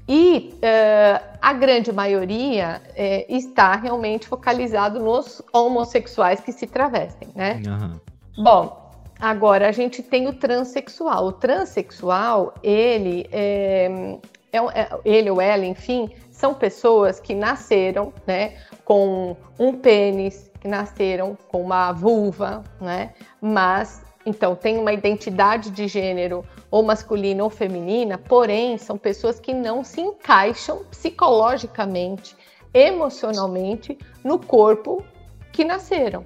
E 0.07 0.53
uh, 0.55 1.37
a 1.41 1.53
grande 1.53 1.91
maioria 1.91 2.81
uh, 2.89 3.35
está 3.35 3.75
realmente 3.75 4.27
focalizado 4.27 4.99
nos 4.99 5.41
homossexuais 5.53 6.39
que 6.39 6.51
se 6.51 6.67
travestem, 6.67 7.29
né? 7.35 7.61
Uhum. 7.65 8.43
Bom, 8.43 8.91
agora 9.19 9.69
a 9.69 9.71
gente 9.71 10.01
tem 10.01 10.27
o 10.27 10.33
transexual. 10.33 11.27
O 11.27 11.31
transexual, 11.31 12.53
ele, 12.63 13.27
é, 13.31 14.17
é, 14.51 14.57
é, 14.57 14.89
ele 15.05 15.29
ou 15.29 15.39
ela, 15.39 15.65
enfim, 15.65 16.09
são 16.31 16.53
pessoas 16.53 17.19
que 17.19 17.35
nasceram, 17.35 18.11
né, 18.25 18.57
com 18.83 19.37
um 19.59 19.73
pênis, 19.73 20.51
que 20.59 20.67
nasceram 20.67 21.37
com 21.49 21.61
uma 21.61 21.91
vulva, 21.91 22.63
né, 22.79 23.13
mas 23.39 24.01
então, 24.25 24.55
tem 24.55 24.77
uma 24.77 24.93
identidade 24.93 25.71
de 25.71 25.87
gênero 25.87 26.45
ou 26.69 26.83
masculina 26.83 27.43
ou 27.43 27.49
feminina, 27.49 28.17
porém, 28.17 28.77
são 28.77 28.97
pessoas 28.97 29.39
que 29.39 29.53
não 29.53 29.83
se 29.83 30.01
encaixam 30.01 30.83
psicologicamente, 30.91 32.35
emocionalmente 32.73 33.97
no 34.23 34.39
corpo 34.39 35.03
que 35.51 35.65
nasceram. 35.65 36.23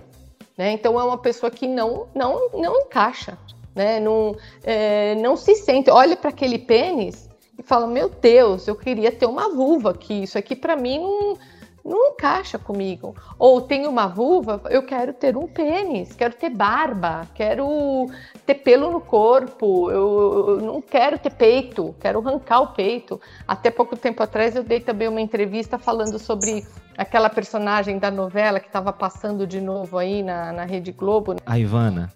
Né? 0.57 0.71
Então, 0.71 0.99
é 0.99 1.03
uma 1.03 1.17
pessoa 1.17 1.49
que 1.49 1.67
não, 1.67 2.07
não, 2.13 2.49
não 2.51 2.81
encaixa, 2.81 3.37
né? 3.73 3.99
não, 3.99 4.35
é, 4.63 5.15
não 5.15 5.37
se 5.37 5.55
sente. 5.55 5.89
Olha 5.89 6.15
para 6.17 6.29
aquele 6.29 6.59
pênis 6.59 7.29
e 7.57 7.63
fala: 7.63 7.87
Meu 7.87 8.09
Deus, 8.09 8.67
eu 8.67 8.75
queria 8.75 9.11
ter 9.11 9.25
uma 9.25 9.49
vulva 9.53 9.91
aqui, 9.91 10.23
isso 10.23 10.37
aqui 10.37 10.55
para 10.55 10.75
mim 10.75 10.99
não 10.99 11.37
não 11.85 12.13
encaixa 12.13 12.57
comigo. 12.57 13.15
Ou 13.37 13.61
tenho 13.61 13.89
uma 13.89 14.07
vulva, 14.07 14.59
eu 14.71 14.81
quero 14.81 15.13
ter 15.13 15.37
um 15.37 15.47
pênis, 15.47 16.15
quero 16.15 16.33
ter 16.33 16.49
barba, 16.49 17.27
quero 17.35 18.09
ter 18.45 18.55
pelo 18.55 18.89
no 18.89 18.99
corpo, 18.99 19.91
eu, 19.91 20.47
eu, 20.49 20.61
não 20.61 20.81
quero 20.81 21.19
ter 21.19 21.31
peito, 21.31 21.95
quero 21.99 22.19
arrancar 22.19 22.61
o 22.61 22.67
peito. 22.67 23.21
Até 23.47 23.69
pouco 23.69 23.95
tempo 23.95 24.23
atrás 24.23 24.55
eu 24.55 24.63
dei 24.63 24.79
também 24.79 25.07
uma 25.07 25.21
entrevista 25.21 25.77
falando 25.77 26.17
sobre 26.17 26.65
aquela 26.97 27.29
personagem 27.29 27.99
da 27.99 28.09
novela 28.09 28.59
que 28.59 28.67
estava 28.67 28.91
passando 28.91 29.45
de 29.45 29.61
novo 29.61 29.99
aí 29.99 30.23
na, 30.23 30.51
na 30.51 30.65
Rede 30.65 30.91
Globo. 30.91 31.33
Né? 31.33 31.39
A 31.45 31.59
Ivana. 31.59 32.11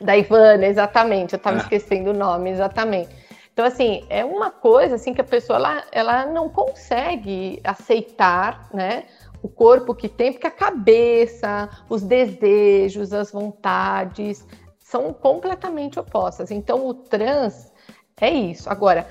Da 0.00 0.16
Ivana, 0.16 0.66
exatamente. 0.66 1.34
Eu 1.34 1.36
estava 1.36 1.58
ah. 1.58 1.60
esquecendo 1.60 2.10
o 2.10 2.14
nome, 2.14 2.50
exatamente 2.50 3.21
então, 3.52 3.66
assim, 3.66 4.04
é 4.08 4.24
uma 4.24 4.50
coisa 4.50 4.94
assim 4.94 5.12
que 5.12 5.20
a 5.20 5.24
pessoa 5.24 5.58
ela, 5.58 5.84
ela 5.92 6.26
não 6.26 6.48
consegue 6.48 7.60
aceitar, 7.62 8.68
né? 8.72 9.04
O 9.42 9.48
corpo 9.48 9.94
que 9.94 10.08
tem, 10.08 10.32
porque 10.32 10.46
a 10.46 10.50
cabeça, 10.50 11.68
os 11.88 12.02
desejos, 12.02 13.12
as 13.12 13.30
vontades 13.30 14.46
são 14.78 15.12
completamente 15.12 15.98
opostas. 15.98 16.50
Então, 16.50 16.86
o 16.86 16.94
trans 16.94 17.70
é 18.18 18.30
isso. 18.30 18.70
Agora, 18.70 19.06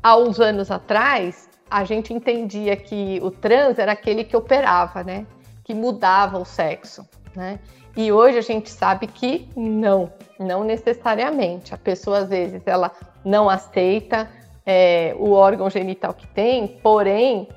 há 0.00 0.16
uns 0.16 0.38
anos 0.38 0.70
atrás, 0.70 1.48
a 1.68 1.84
gente 1.84 2.14
entendia 2.14 2.76
que 2.76 3.18
o 3.22 3.30
trans 3.32 3.78
era 3.78 3.92
aquele 3.92 4.22
que 4.22 4.36
operava, 4.36 5.02
né? 5.02 5.26
Que 5.64 5.74
mudava 5.74 6.38
o 6.38 6.44
sexo, 6.44 7.08
né? 7.34 7.58
E 7.96 8.12
hoje 8.12 8.38
a 8.38 8.42
gente 8.42 8.70
sabe 8.70 9.08
que 9.08 9.48
não, 9.56 10.12
não 10.38 10.62
necessariamente. 10.62 11.74
A 11.74 11.78
pessoa 11.78 12.18
às 12.18 12.28
vezes 12.28 12.62
ela 12.64 12.92
não 13.24 13.48
aceita 13.48 14.28
é, 14.64 15.14
o 15.18 15.32
órgão 15.32 15.68
genital 15.68 16.14
que 16.14 16.26
tem, 16.28 16.66
porém 16.82 17.48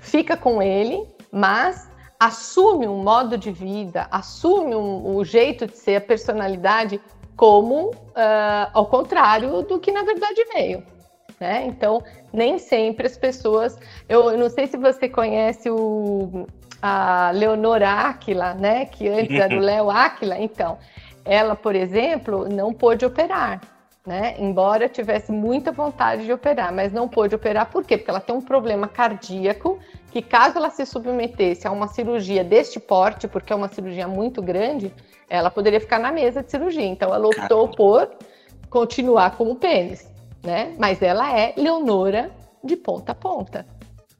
fica 0.00 0.36
com 0.36 0.62
ele, 0.62 1.06
mas 1.30 1.90
assume 2.18 2.86
um 2.86 3.02
modo 3.02 3.36
de 3.36 3.50
vida, 3.50 4.06
assume 4.10 4.74
um, 4.74 5.16
o 5.16 5.24
jeito 5.24 5.66
de 5.66 5.76
ser, 5.76 5.96
a 5.96 6.00
personalidade, 6.00 7.00
como 7.36 7.88
uh, 7.88 8.70
ao 8.72 8.86
contrário 8.86 9.62
do 9.62 9.80
que 9.80 9.90
na 9.90 10.02
verdade 10.02 10.44
veio. 10.54 10.84
Né? 11.40 11.64
Então, 11.66 12.02
nem 12.32 12.58
sempre 12.58 13.06
as 13.06 13.16
pessoas. 13.16 13.76
Eu, 14.08 14.30
eu 14.30 14.38
não 14.38 14.48
sei 14.48 14.68
se 14.68 14.76
você 14.76 15.08
conhece 15.08 15.68
o, 15.68 16.46
a 16.80 17.32
Leonora 17.34 17.90
Aquila, 17.90 18.54
né? 18.54 18.84
Que 18.86 19.08
antes 19.08 19.36
era 19.36 19.56
o 19.56 19.58
Léo 19.60 19.90
Aquila. 19.90 20.38
Então, 20.38 20.78
ela, 21.24 21.56
por 21.56 21.74
exemplo, 21.74 22.48
não 22.48 22.72
pôde 22.72 23.04
operar 23.04 23.60
né? 24.06 24.34
Embora 24.38 24.88
tivesse 24.88 25.30
muita 25.30 25.70
vontade 25.70 26.24
de 26.24 26.32
operar, 26.32 26.72
mas 26.72 26.92
não 26.92 27.08
pôde 27.08 27.34
operar 27.34 27.70
por 27.70 27.84
quê? 27.84 27.96
Porque 27.96 28.10
ela 28.10 28.20
tem 28.20 28.34
um 28.34 28.40
problema 28.40 28.88
cardíaco 28.88 29.78
que 30.10 30.20
caso 30.20 30.58
ela 30.58 30.70
se 30.70 30.84
submetesse 30.84 31.66
a 31.66 31.70
uma 31.70 31.88
cirurgia 31.88 32.42
deste 32.42 32.80
porte, 32.80 33.28
porque 33.28 33.52
é 33.52 33.56
uma 33.56 33.68
cirurgia 33.68 34.08
muito 34.08 34.42
grande, 34.42 34.92
ela 35.28 35.50
poderia 35.50 35.80
ficar 35.80 35.98
na 35.98 36.10
mesa 36.10 36.42
de 36.42 36.50
cirurgia. 36.50 36.84
Então 36.84 37.14
ela 37.14 37.26
optou 37.26 37.68
por 37.68 38.10
continuar 38.68 39.36
com 39.36 39.50
o 39.50 39.54
pênis, 39.54 40.10
né? 40.42 40.74
Mas 40.78 41.00
ela 41.00 41.38
é 41.38 41.54
Leonora 41.56 42.30
de 42.62 42.76
ponta 42.76 43.12
a 43.12 43.14
ponta. 43.14 43.66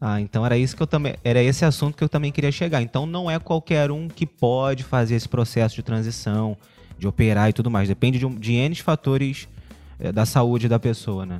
Ah, 0.00 0.20
então 0.20 0.44
era 0.44 0.56
isso 0.56 0.76
que 0.76 0.82
eu 0.82 0.86
também, 0.86 1.14
era 1.22 1.42
esse 1.42 1.64
assunto 1.64 1.96
que 1.96 2.02
eu 2.02 2.08
também 2.08 2.32
queria 2.32 2.50
chegar. 2.50 2.82
Então 2.82 3.04
não 3.04 3.30
é 3.30 3.38
qualquer 3.38 3.90
um 3.90 4.08
que 4.08 4.26
pode 4.26 4.84
fazer 4.84 5.16
esse 5.16 5.28
processo 5.28 5.74
de 5.74 5.82
transição, 5.82 6.56
de 6.98 7.06
operar 7.06 7.48
e 7.50 7.52
tudo 7.52 7.70
mais. 7.70 7.88
Depende 7.88 8.18
de, 8.18 8.28
de 8.28 8.54
N 8.54 8.74
fatores 8.76 9.48
da 10.12 10.26
saúde 10.26 10.68
da 10.68 10.78
pessoa, 10.78 11.26
né? 11.26 11.38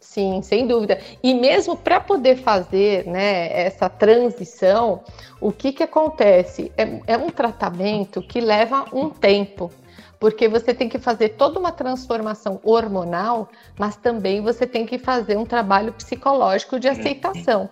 Sim, 0.00 0.40
sem 0.40 0.66
dúvida. 0.66 0.98
E 1.22 1.34
mesmo 1.34 1.76
para 1.76 2.00
poder 2.00 2.36
fazer 2.36 3.06
né, 3.06 3.52
essa 3.52 3.88
transição, 3.88 5.02
o 5.40 5.52
que, 5.52 5.72
que 5.72 5.82
acontece? 5.82 6.72
É, 6.76 7.00
é 7.06 7.18
um 7.18 7.28
tratamento 7.28 8.22
que 8.22 8.40
leva 8.40 8.86
um 8.92 9.10
tempo 9.10 9.70
porque 10.18 10.48
você 10.48 10.72
tem 10.72 10.88
que 10.88 10.98
fazer 10.98 11.30
toda 11.30 11.58
uma 11.58 11.72
transformação 11.72 12.60
hormonal, 12.64 13.48
mas 13.78 13.96
também 13.96 14.40
você 14.40 14.66
tem 14.66 14.86
que 14.86 14.98
fazer 14.98 15.36
um 15.36 15.44
trabalho 15.44 15.92
psicológico 15.92 16.80
de 16.80 16.88
aceitação. 16.88 17.68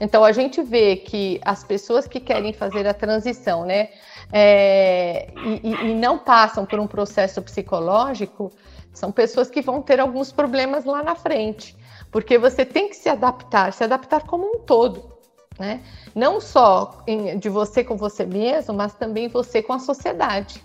Então 0.00 0.24
a 0.24 0.32
gente 0.32 0.62
vê 0.62 0.96
que 0.96 1.40
as 1.44 1.64
pessoas 1.64 2.06
que 2.06 2.20
querem 2.20 2.52
fazer 2.52 2.86
a 2.86 2.94
transição, 2.94 3.64
né, 3.64 3.88
é, 4.32 5.28
e, 5.62 5.90
e, 5.90 5.94
não 5.94 6.16
passam 6.16 6.64
por 6.64 6.78
um 6.78 6.86
processo 6.86 7.42
psicológico, 7.42 8.52
são 8.92 9.12
pessoas 9.12 9.50
que 9.50 9.62
vão 9.62 9.82
ter 9.82 10.00
alguns 10.00 10.32
problemas 10.32 10.84
lá 10.84 11.02
na 11.02 11.14
frente. 11.14 11.76
porque 12.10 12.36
você 12.38 12.64
tem 12.64 12.88
que 12.88 12.96
se 12.96 13.08
adaptar, 13.08 13.72
se 13.72 13.84
adaptar 13.84 14.26
como 14.26 14.44
um 14.44 14.58
todo, 14.58 15.12
né? 15.58 15.80
Não 16.14 16.40
só 16.40 17.02
em, 17.06 17.38
de 17.38 17.48
você 17.48 17.84
com 17.84 17.96
você 17.96 18.26
mesmo, 18.26 18.74
mas 18.74 18.94
também 18.94 19.28
você 19.28 19.62
com 19.62 19.72
a 19.72 19.78
sociedade. 19.78 20.60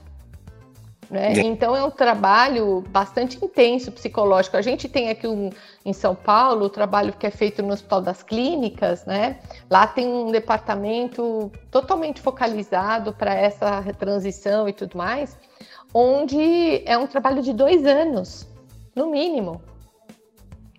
Né? 1.09 1.33
Então 1.33 1.75
é 1.75 1.83
um 1.83 1.91
trabalho 1.91 2.83
bastante 2.89 3.37
intenso 3.43 3.91
psicológico. 3.91 4.57
A 4.57 4.61
gente 4.61 4.89
tem 4.89 5.09
aqui 5.09 5.27
um, 5.27 5.49
em 5.85 5.93
São 5.93 6.15
Paulo 6.15 6.65
o 6.65 6.69
trabalho 6.69 7.13
que 7.13 7.27
é 7.27 7.31
feito 7.31 7.61
no 7.61 7.73
Hospital 7.73 8.01
das 8.01 8.23
Clínicas, 8.23 9.05
né? 9.05 9.39
Lá 9.69 9.85
tem 9.85 10.07
um 10.07 10.31
departamento 10.31 11.51
totalmente 11.69 12.21
focalizado 12.21 13.13
para 13.13 13.33
essa 13.33 13.83
transição 13.97 14.67
e 14.67 14.73
tudo 14.73 14.97
mais, 14.97 15.37
onde 15.93 16.81
é 16.85 16.97
um 16.97 17.07
trabalho 17.07 17.41
de 17.41 17.53
dois 17.53 17.85
anos, 17.85 18.47
no 18.95 19.07
mínimo. 19.07 19.61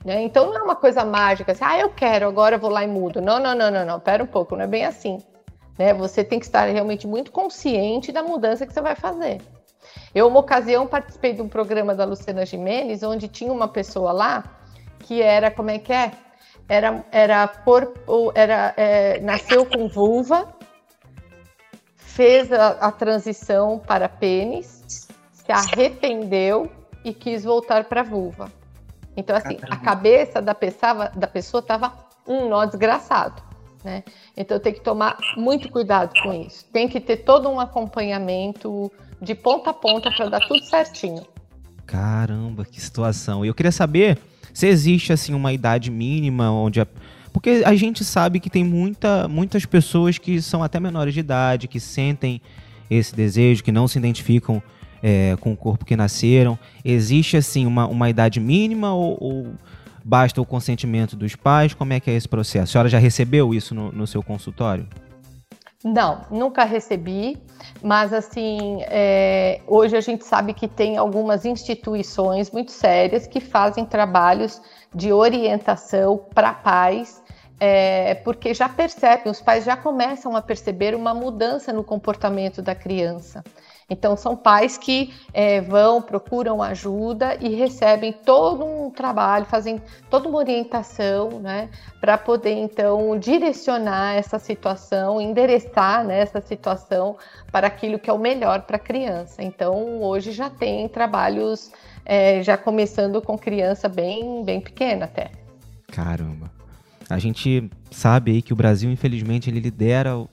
Né? 0.04 0.22
Então 0.22 0.46
não 0.46 0.58
é 0.58 0.62
uma 0.62 0.76
coisa 0.76 1.04
mágica, 1.04 1.52
assim, 1.52 1.64
ah, 1.64 1.80
eu 1.80 1.90
quero, 1.90 2.28
agora 2.28 2.56
eu 2.56 2.60
vou 2.60 2.70
lá 2.70 2.84
e 2.84 2.86
mudo. 2.86 3.20
Não, 3.20 3.40
não, 3.40 3.54
não, 3.54 3.70
não, 3.70 3.84
não, 3.84 4.00
pera 4.00 4.22
um 4.22 4.26
pouco, 4.26 4.54
não 4.54 4.64
é 4.64 4.66
bem 4.66 4.84
assim. 4.84 5.18
Né? 5.78 5.92
Você 5.94 6.22
tem 6.22 6.38
que 6.38 6.46
estar 6.46 6.64
realmente 6.66 7.06
muito 7.06 7.32
consciente 7.32 8.12
da 8.12 8.22
mudança 8.22 8.66
que 8.66 8.72
você 8.72 8.80
vai 8.80 8.94
fazer. 8.94 9.40
Eu, 10.14 10.28
uma 10.28 10.40
ocasião, 10.40 10.86
participei 10.86 11.32
de 11.32 11.42
um 11.42 11.48
programa 11.48 11.94
da 11.94 12.04
Luciana 12.04 12.46
Jimenez, 12.46 13.02
onde 13.02 13.28
tinha 13.28 13.52
uma 13.52 13.68
pessoa 13.68 14.12
lá 14.12 14.44
que 15.00 15.22
era, 15.22 15.50
como 15.50 15.70
é 15.70 15.78
que 15.78 15.92
é? 15.92 16.12
Era, 16.68 17.04
era, 17.12 17.46
por, 17.46 17.94
era 18.34 18.74
é, 18.76 19.20
nasceu 19.20 19.64
com 19.64 19.88
vulva, 19.88 20.52
fez 21.96 22.52
a, 22.52 22.70
a 22.70 22.90
transição 22.90 23.78
para 23.78 24.08
pênis, 24.08 25.08
se 25.32 25.52
arrependeu 25.52 26.70
e 27.04 27.14
quis 27.14 27.44
voltar 27.44 27.84
para 27.84 28.02
vulva. 28.02 28.50
Então, 29.16 29.36
assim, 29.36 29.58
a 29.70 29.76
cabeça 29.76 30.42
da 30.42 30.54
pessoa 30.54 31.08
da 31.14 31.26
pessoa 31.26 31.60
estava 31.60 31.92
um 32.26 32.48
nó 32.48 32.64
desgraçado. 32.64 33.42
Né? 33.84 34.02
Então 34.36 34.58
tem 34.58 34.72
que 34.72 34.80
tomar 34.80 35.16
muito 35.36 35.70
cuidado 35.70 36.12
com 36.22 36.32
isso. 36.32 36.64
Tem 36.72 36.88
que 36.88 37.00
ter 37.00 37.18
todo 37.18 37.48
um 37.48 37.60
acompanhamento 37.60 38.90
de 39.20 39.34
ponta 39.34 39.70
a 39.70 39.74
ponta 39.74 40.10
para 40.10 40.28
dar 40.28 40.40
tudo 40.40 40.64
certinho. 40.64 41.22
Caramba, 41.86 42.64
que 42.64 42.80
situação. 42.80 43.44
E 43.44 43.48
eu 43.48 43.54
queria 43.54 43.72
saber 43.72 44.18
se 44.52 44.66
existe 44.66 45.12
assim 45.12 45.34
uma 45.34 45.52
idade 45.52 45.90
mínima 45.90 46.50
onde 46.50 46.80
a... 46.80 46.86
porque 47.32 47.62
a 47.64 47.74
gente 47.74 48.04
sabe 48.04 48.40
que 48.40 48.50
tem 48.50 48.64
muita, 48.64 49.28
muitas 49.28 49.64
pessoas 49.64 50.18
que 50.18 50.40
são 50.42 50.62
até 50.62 50.80
menores 50.80 51.14
de 51.14 51.20
idade, 51.20 51.68
que 51.68 51.78
sentem 51.78 52.40
esse 52.90 53.14
desejo, 53.14 53.62
que 53.62 53.72
não 53.72 53.86
se 53.86 53.98
identificam 53.98 54.62
é, 55.02 55.36
com 55.40 55.52
o 55.52 55.56
corpo 55.56 55.84
que 55.84 55.96
nasceram. 55.96 56.58
Existe 56.84 57.36
assim 57.36 57.66
uma, 57.66 57.86
uma 57.86 58.10
idade 58.10 58.40
mínima 58.40 58.92
ou, 58.92 59.16
ou, 59.20 59.54
basta 60.04 60.40
o 60.40 60.46
consentimento 60.46 61.16
dos 61.16 61.36
pais? 61.36 61.74
Como 61.74 61.92
é 61.92 62.00
que 62.00 62.10
é 62.10 62.14
esse 62.14 62.28
processo? 62.28 62.64
A 62.64 62.66
senhora 62.72 62.88
já 62.88 62.98
recebeu 62.98 63.52
isso 63.54 63.74
no, 63.74 63.92
no 63.92 64.06
seu 64.06 64.22
consultório? 64.22 64.86
Não, 65.88 66.22
nunca 66.32 66.64
recebi, 66.64 67.40
mas 67.80 68.12
assim, 68.12 68.82
é, 68.88 69.60
hoje 69.68 69.96
a 69.96 70.00
gente 70.00 70.24
sabe 70.24 70.52
que 70.52 70.66
tem 70.66 70.96
algumas 70.96 71.44
instituições 71.44 72.50
muito 72.50 72.72
sérias 72.72 73.28
que 73.28 73.38
fazem 73.38 73.84
trabalhos 73.84 74.60
de 74.92 75.12
orientação 75.12 76.26
para 76.34 76.52
pais, 76.52 77.22
é, 77.60 78.16
porque 78.16 78.52
já 78.52 78.68
percebem, 78.68 79.30
os 79.30 79.40
pais 79.40 79.64
já 79.64 79.76
começam 79.76 80.34
a 80.34 80.42
perceber 80.42 80.92
uma 80.92 81.14
mudança 81.14 81.72
no 81.72 81.84
comportamento 81.84 82.60
da 82.60 82.74
criança. 82.74 83.44
Então, 83.88 84.16
são 84.16 84.36
pais 84.36 84.76
que 84.76 85.14
é, 85.32 85.60
vão, 85.60 86.02
procuram 86.02 86.60
ajuda 86.60 87.36
e 87.40 87.54
recebem 87.54 88.12
todo 88.12 88.64
um 88.64 88.90
trabalho, 88.90 89.44
fazem 89.44 89.80
toda 90.10 90.28
uma 90.28 90.38
orientação, 90.38 91.38
né, 91.38 91.70
para 92.00 92.18
poder 92.18 92.54
então 92.54 93.16
direcionar 93.16 94.14
essa 94.14 94.40
situação, 94.40 95.20
endereçar 95.20 96.04
né, 96.04 96.18
essa 96.18 96.40
situação 96.40 97.16
para 97.52 97.68
aquilo 97.68 97.96
que 97.96 98.10
é 98.10 98.12
o 98.12 98.18
melhor 98.18 98.62
para 98.62 98.76
a 98.76 98.80
criança. 98.80 99.40
Então, 99.40 100.02
hoje 100.02 100.32
já 100.32 100.50
tem 100.50 100.88
trabalhos, 100.88 101.70
é, 102.04 102.42
já 102.42 102.56
começando 102.56 103.22
com 103.22 103.38
criança 103.38 103.88
bem, 103.88 104.44
bem 104.44 104.60
pequena 104.60 105.04
até. 105.04 105.30
Caramba. 105.92 106.50
A 107.08 107.20
gente 107.20 107.70
sabe 107.88 108.32
aí 108.32 108.42
que 108.42 108.52
o 108.52 108.56
Brasil, 108.56 108.90
infelizmente, 108.90 109.48
ele 109.48 109.60
lidera 109.60 110.26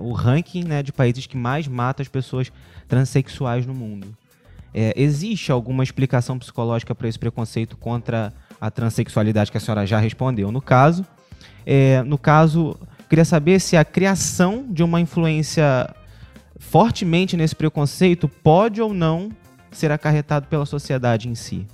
o, 0.00 0.12
ranking 0.12 0.64
né, 0.64 0.82
de 0.82 0.92
países 0.92 1.26
que 1.26 1.36
mais 1.36 1.66
mata 1.68 2.02
as 2.02 2.08
pessoas 2.08 2.52
transexuais 2.88 3.66
no 3.66 3.74
mundo. 3.74 4.16
É, 4.74 4.94
existe 4.96 5.52
alguma 5.52 5.82
explicação 5.82 6.38
psicológica 6.38 6.94
para 6.94 7.08
esse 7.08 7.18
preconceito 7.18 7.76
contra 7.76 8.32
a 8.60 8.70
transexualidade 8.70 9.50
que 9.50 9.58
a 9.58 9.60
senhora 9.60 9.86
já 9.86 9.98
respondeu? 9.98 10.50
No 10.50 10.62
caso, 10.62 11.04
é, 11.66 12.02
no 12.02 12.16
caso, 12.16 12.78
queria 13.08 13.24
saber 13.24 13.60
se 13.60 13.76
a 13.76 13.84
criação 13.84 14.66
de 14.68 14.82
uma 14.82 15.00
influência 15.00 15.94
fortemente 16.58 17.36
nesse 17.36 17.54
preconceito 17.54 18.28
pode 18.28 18.80
ou 18.80 18.94
não 18.94 19.30
ser 19.70 19.90
acarretado 19.90 20.46
pela 20.46 20.64
sociedade 20.64 21.28
em 21.28 21.34
si. 21.34 21.66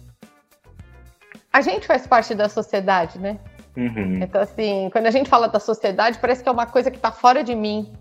A 1.53 1.61
gente 1.61 1.87
faz 1.87 2.07
parte 2.07 2.35
da 2.35 2.49
sociedade, 2.49 3.19
né? 3.19 3.39
Uhum. 3.77 4.21
Então, 4.23 4.41
assim, 4.41 4.89
quando 4.91 5.07
a 5.07 5.11
gente 5.11 5.29
fala 5.29 5.49
da 5.49 5.61
sociedade, 5.61 6.19
parece 6.19 6.43
que 6.43 6.49
é 6.49 6.53
uma 6.53 6.67
coisa 6.67 6.91
que 6.91 6.97
está 6.97 7.13
fora 7.13 7.45
de 7.45 7.55
mim. 7.55 7.93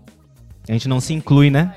A 0.68 0.72
gente 0.72 0.88
não 0.88 1.00
se 1.00 1.14
inclui, 1.14 1.50
né? 1.50 1.74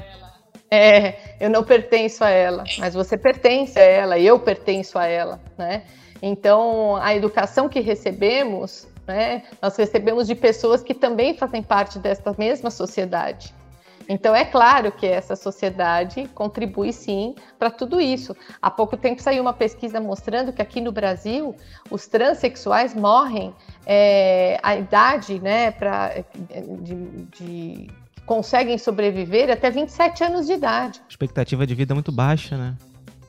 É, 0.70 1.36
eu 1.40 1.50
não 1.50 1.64
pertenço 1.64 2.24
a 2.24 2.30
ela, 2.30 2.64
mas 2.78 2.94
você 2.94 3.18
pertence 3.18 3.78
a 3.78 3.84
ela, 3.84 4.18
eu 4.18 4.40
pertenço 4.40 4.98
a 4.98 5.06
ela, 5.06 5.40
né? 5.58 5.84
Então, 6.22 6.96
a 6.98 7.16
educação 7.16 7.68
que 7.68 7.80
recebemos, 7.80 8.88
né, 9.08 9.44
nós 9.62 9.76
recebemos 9.76 10.28
de 10.28 10.36
pessoas 10.36 10.82
que 10.82 10.94
também 10.94 11.36
fazem 11.36 11.62
parte 11.62 12.00
dessa 12.00 12.34
mesma 12.38 12.70
sociedade. 12.70 13.54
Então, 14.08 14.36
é 14.36 14.46
claro 14.46 14.92
que 14.92 15.06
essa 15.06 15.36
sociedade 15.36 16.28
contribui 16.36 16.92
sim 16.92 17.36
para 17.58 17.72
tudo 17.72 18.00
isso. 18.00 18.36
Há 18.62 18.70
pouco 18.70 18.98
tempo 18.98 19.22
saiu 19.22 19.42
uma 19.42 19.54
pesquisa 19.54 20.00
mostrando 20.00 20.54
que 20.54 20.62
aqui 20.62 20.82
no 20.82 20.92
Brasil 20.92 21.56
os 21.90 22.08
transexuais 22.08 22.94
morrem, 22.94 23.54
é, 23.86 24.60
a 24.62 24.76
idade 24.76 25.40
né, 25.40 25.72
pra, 25.72 26.24
de, 26.82 26.96
de 27.38 27.88
conseguem 28.32 28.78
sobreviver 28.78 29.52
até 29.52 29.70
27 29.70 30.24
anos 30.24 30.48
de 30.48 30.54
idade. 30.54 31.02
Expectativa 31.10 31.68
de 31.68 31.76
vida 31.76 31.94
muito 31.94 32.14
baixa, 32.14 32.56
né? 32.56 32.78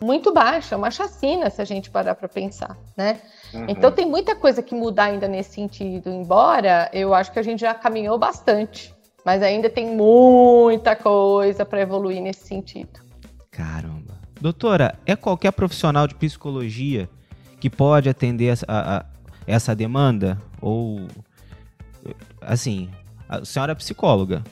Muito 0.01 0.33
baixa, 0.33 0.77
uma 0.77 0.93
chacina 0.93 1.51
se 1.51 1.61
a 1.61 1.65
gente 1.65 1.91
parar 1.91 2.15
para 2.15 2.29
pensar, 2.29 2.79
né? 2.97 3.21
Uhum. 3.53 3.67
Então 3.69 3.91
tem 3.91 4.07
muita 4.07 4.37
coisa 4.37 4.63
que 4.63 4.77
mudar 4.77 5.07
ainda 5.07 5.27
nesse 5.27 5.55
sentido, 5.55 6.09
embora 6.09 6.89
eu 6.93 7.13
acho 7.13 7.33
que 7.33 7.41
a 7.41 7.43
gente 7.43 7.63
já 7.63 7.75
caminhou 7.75 8.17
bastante, 8.17 8.95
mas 9.27 9.43
ainda 9.43 9.69
tem 9.69 9.89
muita 9.89 10.95
coisa 10.95 11.65
para 11.65 11.81
evoluir 11.81 12.23
nesse 12.23 12.47
sentido. 12.47 13.01
Caramba. 13.51 14.21
Doutora, 14.41 14.97
é 15.05 15.17
qualquer 15.17 15.51
profissional 15.51 16.07
de 16.07 16.15
psicologia 16.15 17.11
que 17.59 17.69
pode 17.69 18.09
atender 18.09 18.57
a, 18.69 18.99
a, 18.99 19.05
essa 19.49 19.75
demanda? 19.75 20.39
Ou, 20.61 21.09
assim, 22.41 22.89
a 23.29 23.45
senhora 23.45 23.73
é 23.73 23.75
psicóloga, 23.75 24.45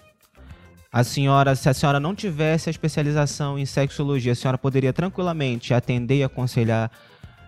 a 0.93 1.05
senhora, 1.05 1.55
se 1.55 1.69
a 1.69 1.75
senhora 1.75 2.01
não 2.01 2.15
tivesse 2.15 2.69
a 2.69 2.73
especialização 2.73 3.59
em 3.59 3.65
sexologia, 3.65 4.33
a 4.33 4.35
senhora 4.35 4.59
poderia 4.59 4.93
tranquilamente 4.93 5.73
atender 5.73 6.17
e 6.17 6.25
aconselhar 6.25 6.91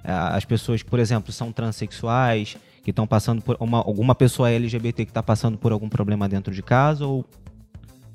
uh, 0.04 0.36
as 0.36 0.44
pessoas 0.44 0.82
que, 0.82 0.88
por 0.88 1.00
exemplo, 1.00 1.32
são 1.32 1.50
transexuais, 1.50 2.56
que 2.84 2.90
estão 2.90 3.06
passando 3.06 3.42
por 3.42 3.56
uma, 3.58 3.78
alguma 3.78 4.14
pessoa 4.14 4.50
LGBT 4.50 5.04
que 5.04 5.10
está 5.10 5.22
passando 5.22 5.58
por 5.58 5.72
algum 5.72 5.88
problema 5.88 6.28
dentro 6.28 6.52
de 6.52 6.62
casa 6.62 7.04
ou 7.04 7.24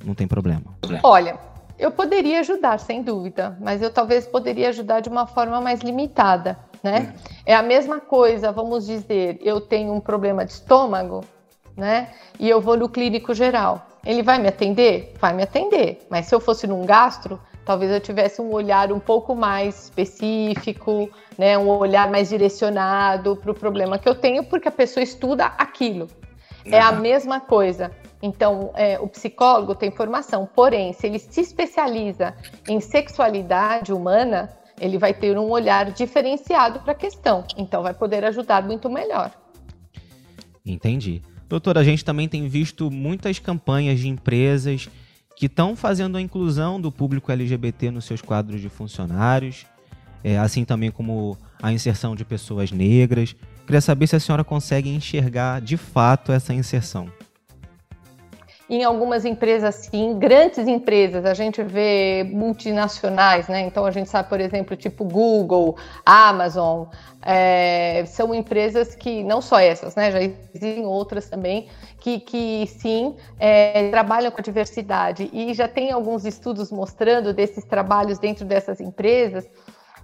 não 0.06 0.16
tem 0.16 0.28
problema? 0.28 0.64
Olha, 1.04 1.38
eu 1.78 1.92
poderia 1.92 2.40
ajudar, 2.40 2.80
sem 2.80 3.04
dúvida, 3.04 3.58
mas 3.60 3.82
eu 3.82 3.92
talvez 3.92 4.26
poderia 4.26 4.70
ajudar 4.70 5.02
de 5.02 5.10
uma 5.10 5.28
forma 5.28 5.60
mais 5.60 5.82
limitada, 5.82 6.58
né? 6.82 7.14
É 7.46 7.54
a 7.54 7.62
mesma 7.62 8.00
coisa, 8.00 8.52
vamos 8.52 8.86
dizer, 8.86 9.40
eu 9.42 9.60
tenho 9.60 9.94
um 9.94 10.00
problema 10.00 10.46
de 10.46 10.54
estômago, 10.54 11.24
né? 11.76 12.10
E 12.40 12.50
eu 12.50 12.62
vou 12.62 12.78
no 12.78 12.88
clínico 12.88 13.34
geral. 13.34 13.88
Ele 14.08 14.24
vai 14.24 14.40
me 14.40 14.48
atender? 14.48 15.14
Vai 15.20 15.34
me 15.34 15.44
atender. 15.44 16.00
Mas 16.10 16.28
se 16.28 16.34
eu 16.34 16.40
fosse 16.40 16.66
num 16.66 16.86
gastro, 16.86 17.38
talvez 17.66 17.92
eu 17.92 18.00
tivesse 18.00 18.42
um 18.42 18.54
olhar 18.54 18.90
um 18.90 19.02
pouco 19.02 19.36
mais 19.36 19.84
específico, 19.84 21.10
né? 21.38 21.58
Um 21.58 21.68
olhar 21.68 22.10
mais 22.10 22.30
direcionado 22.30 23.36
para 23.36 23.52
o 23.52 23.54
problema 23.54 24.00
que 24.00 24.08
eu 24.08 24.16
tenho, 24.16 24.46
porque 24.46 24.70
a 24.70 24.72
pessoa 24.72 25.04
estuda 25.04 25.48
aquilo. 25.58 26.08
Uhum. 26.66 26.74
É 26.74 26.80
a 26.80 26.94
mesma 26.94 27.42
coisa. 27.42 27.92
Então, 28.22 28.72
é, 28.76 28.98
o 28.98 29.10
psicólogo 29.10 29.76
tem 29.76 29.92
formação, 29.92 30.48
porém, 30.56 30.94
se 30.94 31.06
ele 31.06 31.20
se 31.20 31.42
especializa 31.42 32.34
em 32.66 32.80
sexualidade 32.80 33.92
humana, 33.92 34.50
ele 34.80 34.98
vai 34.98 35.14
ter 35.14 35.38
um 35.38 35.52
olhar 35.52 35.92
diferenciado 35.92 36.80
para 36.80 36.94
a 36.94 36.96
questão. 36.96 37.44
Então, 37.58 37.84
vai 37.84 37.94
poder 37.94 38.24
ajudar 38.24 38.64
muito 38.64 38.90
melhor. 38.90 39.32
Entendi. 40.66 41.22
Doutor, 41.50 41.78
a 41.78 41.84
gente 41.84 42.04
também 42.04 42.28
tem 42.28 42.48
visto 42.48 42.92
muitas 42.92 43.40
campanhas 43.40 44.00
de 44.00 44.08
empresas 44.08 44.90
que 45.36 45.46
estão 45.46 45.76
fazendo 45.76 46.18
a 46.18 46.22
inclusão 46.22 46.82
do 46.82 46.92
público 46.92 47.32
LGBT 47.32 47.92
nos 47.92 48.06
seus 48.06 48.22
quadros 48.22 48.60
de 48.60 48.70
funcionários. 48.70 49.66
é, 50.24 50.38
assim 50.38 50.66
também 50.66 50.92
como 50.92 51.38
a 51.62 51.72
inserção 51.72 52.16
de 52.16 52.26
pessoas 52.26 52.72
negras. 52.72 53.36
Queria 53.66 53.80
saber 53.80 54.08
se 54.08 54.16
a 54.16 54.20
senhora 54.20 54.44
consegue 54.44 54.90
enxergar 54.90 55.62
de 55.62 55.78
fato 55.78 56.32
essa 56.32 56.54
inserção. 56.54 57.10
Em 58.70 58.84
algumas 58.84 59.24
empresas, 59.24 59.76
sim, 59.76 60.20
grandes 60.20 60.68
empresas, 60.68 61.24
a 61.24 61.34
gente 61.34 61.64
vê 61.64 62.26
multinacionais, 62.30 63.48
né? 63.48 63.62
Então 63.62 63.86
a 63.86 63.92
gente 63.92 64.10
sabe, 64.10 64.28
por 64.28 64.42
exemplo, 64.42 64.76
tipo 64.76 65.06
Google, 65.06 65.78
Amazon, 66.06 66.86
é, 67.22 68.04
são 68.08 68.36
empresas 68.36 68.94
que, 68.94 69.24
não 69.24 69.42
só 69.42 69.58
essas, 69.58 69.96
né? 69.96 70.12
Já 70.12 70.22
existem 70.22 70.86
outras 70.86 71.30
também, 71.30 71.70
que, 72.02 72.20
que 72.20 72.68
sim, 72.68 73.16
é, 73.40 73.90
trabalham 73.90 74.32
com 74.32 74.42
a 74.42 74.44
diversidade. 74.44 75.30
E 75.32 75.54
já 75.54 75.70
tem 75.70 75.92
alguns 75.92 76.26
estudos 76.26 76.70
mostrando 76.70 77.34
desses 77.34 77.64
trabalhos 77.64 78.20
dentro 78.20 78.44
dessas 78.44 78.82
empresas 78.82 79.48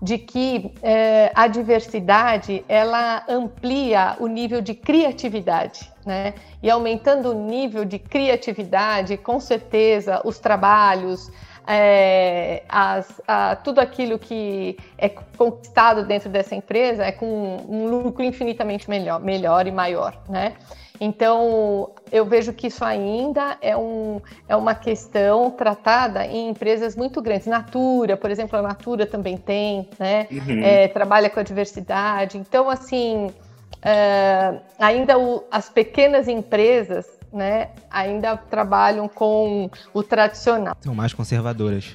de 0.04 0.18
que 0.18 0.70
é, 0.84 1.32
a 1.34 1.48
diversidade 1.48 2.66
ela 2.68 3.24
amplia 3.30 4.18
o 4.20 4.28
nível 4.28 4.60
de 4.60 4.74
criatividade, 4.74 5.90
né? 6.06 6.34
E 6.62 6.70
aumentando 6.70 7.32
o 7.32 7.34
nível 7.34 7.86
de 7.86 7.98
criatividade, 7.98 9.16
com 9.16 9.40
certeza 9.40 10.22
os 10.26 10.40
trabalhos, 10.40 11.32
é, 11.66 12.64
as, 12.68 13.22
a, 13.26 13.56
tudo 13.56 13.80
aquilo 13.80 14.20
que 14.20 14.76
é 14.98 15.08
conquistado 15.08 16.06
dentro 16.06 16.30
dessa 16.30 16.54
empresa 16.54 17.06
é 17.06 17.14
com 17.14 17.56
um 17.70 17.88
lucro 17.88 18.26
infinitamente 18.26 18.90
melhor, 18.90 19.22
melhor 19.22 19.66
e 19.68 19.72
maior, 19.72 20.22
né? 20.28 20.58
Então, 21.00 21.92
eu 22.12 22.26
vejo 22.26 22.54
que 22.54 22.68
isso 22.68 22.86
ainda 22.86 23.58
é, 23.62 23.76
um, 23.76 24.22
é 24.48 24.56
uma 24.56 24.76
questão 24.76 25.50
tratada 25.52 26.26
em 26.26 26.50
empresas 26.50 26.96
muito 26.96 27.22
grandes. 27.22 27.48
Natura, 27.48 28.16
por 28.16 28.30
exemplo, 28.30 28.58
a 28.60 28.62
Natura 28.62 29.06
também 29.06 29.36
tem, 29.38 29.90
né? 30.00 30.28
Uhum. 30.32 30.64
É, 30.64 30.88
trabalha 30.88 31.30
com 31.30 31.40
a 31.40 31.44
diversidade. 31.44 32.38
Então, 32.38 32.70
assim, 32.70 33.32
é, 33.82 34.60
ainda 34.80 35.18
o, 35.18 35.44
as 35.52 35.70
pequenas 35.70 36.28
empresas 36.28 37.06
né, 37.34 37.72
ainda 37.90 38.38
trabalham 38.38 39.08
com 39.10 39.70
o 39.94 40.04
tradicional. 40.04 40.76
São 40.80 40.94
mais 40.94 41.14
conservadoras. 41.14 41.94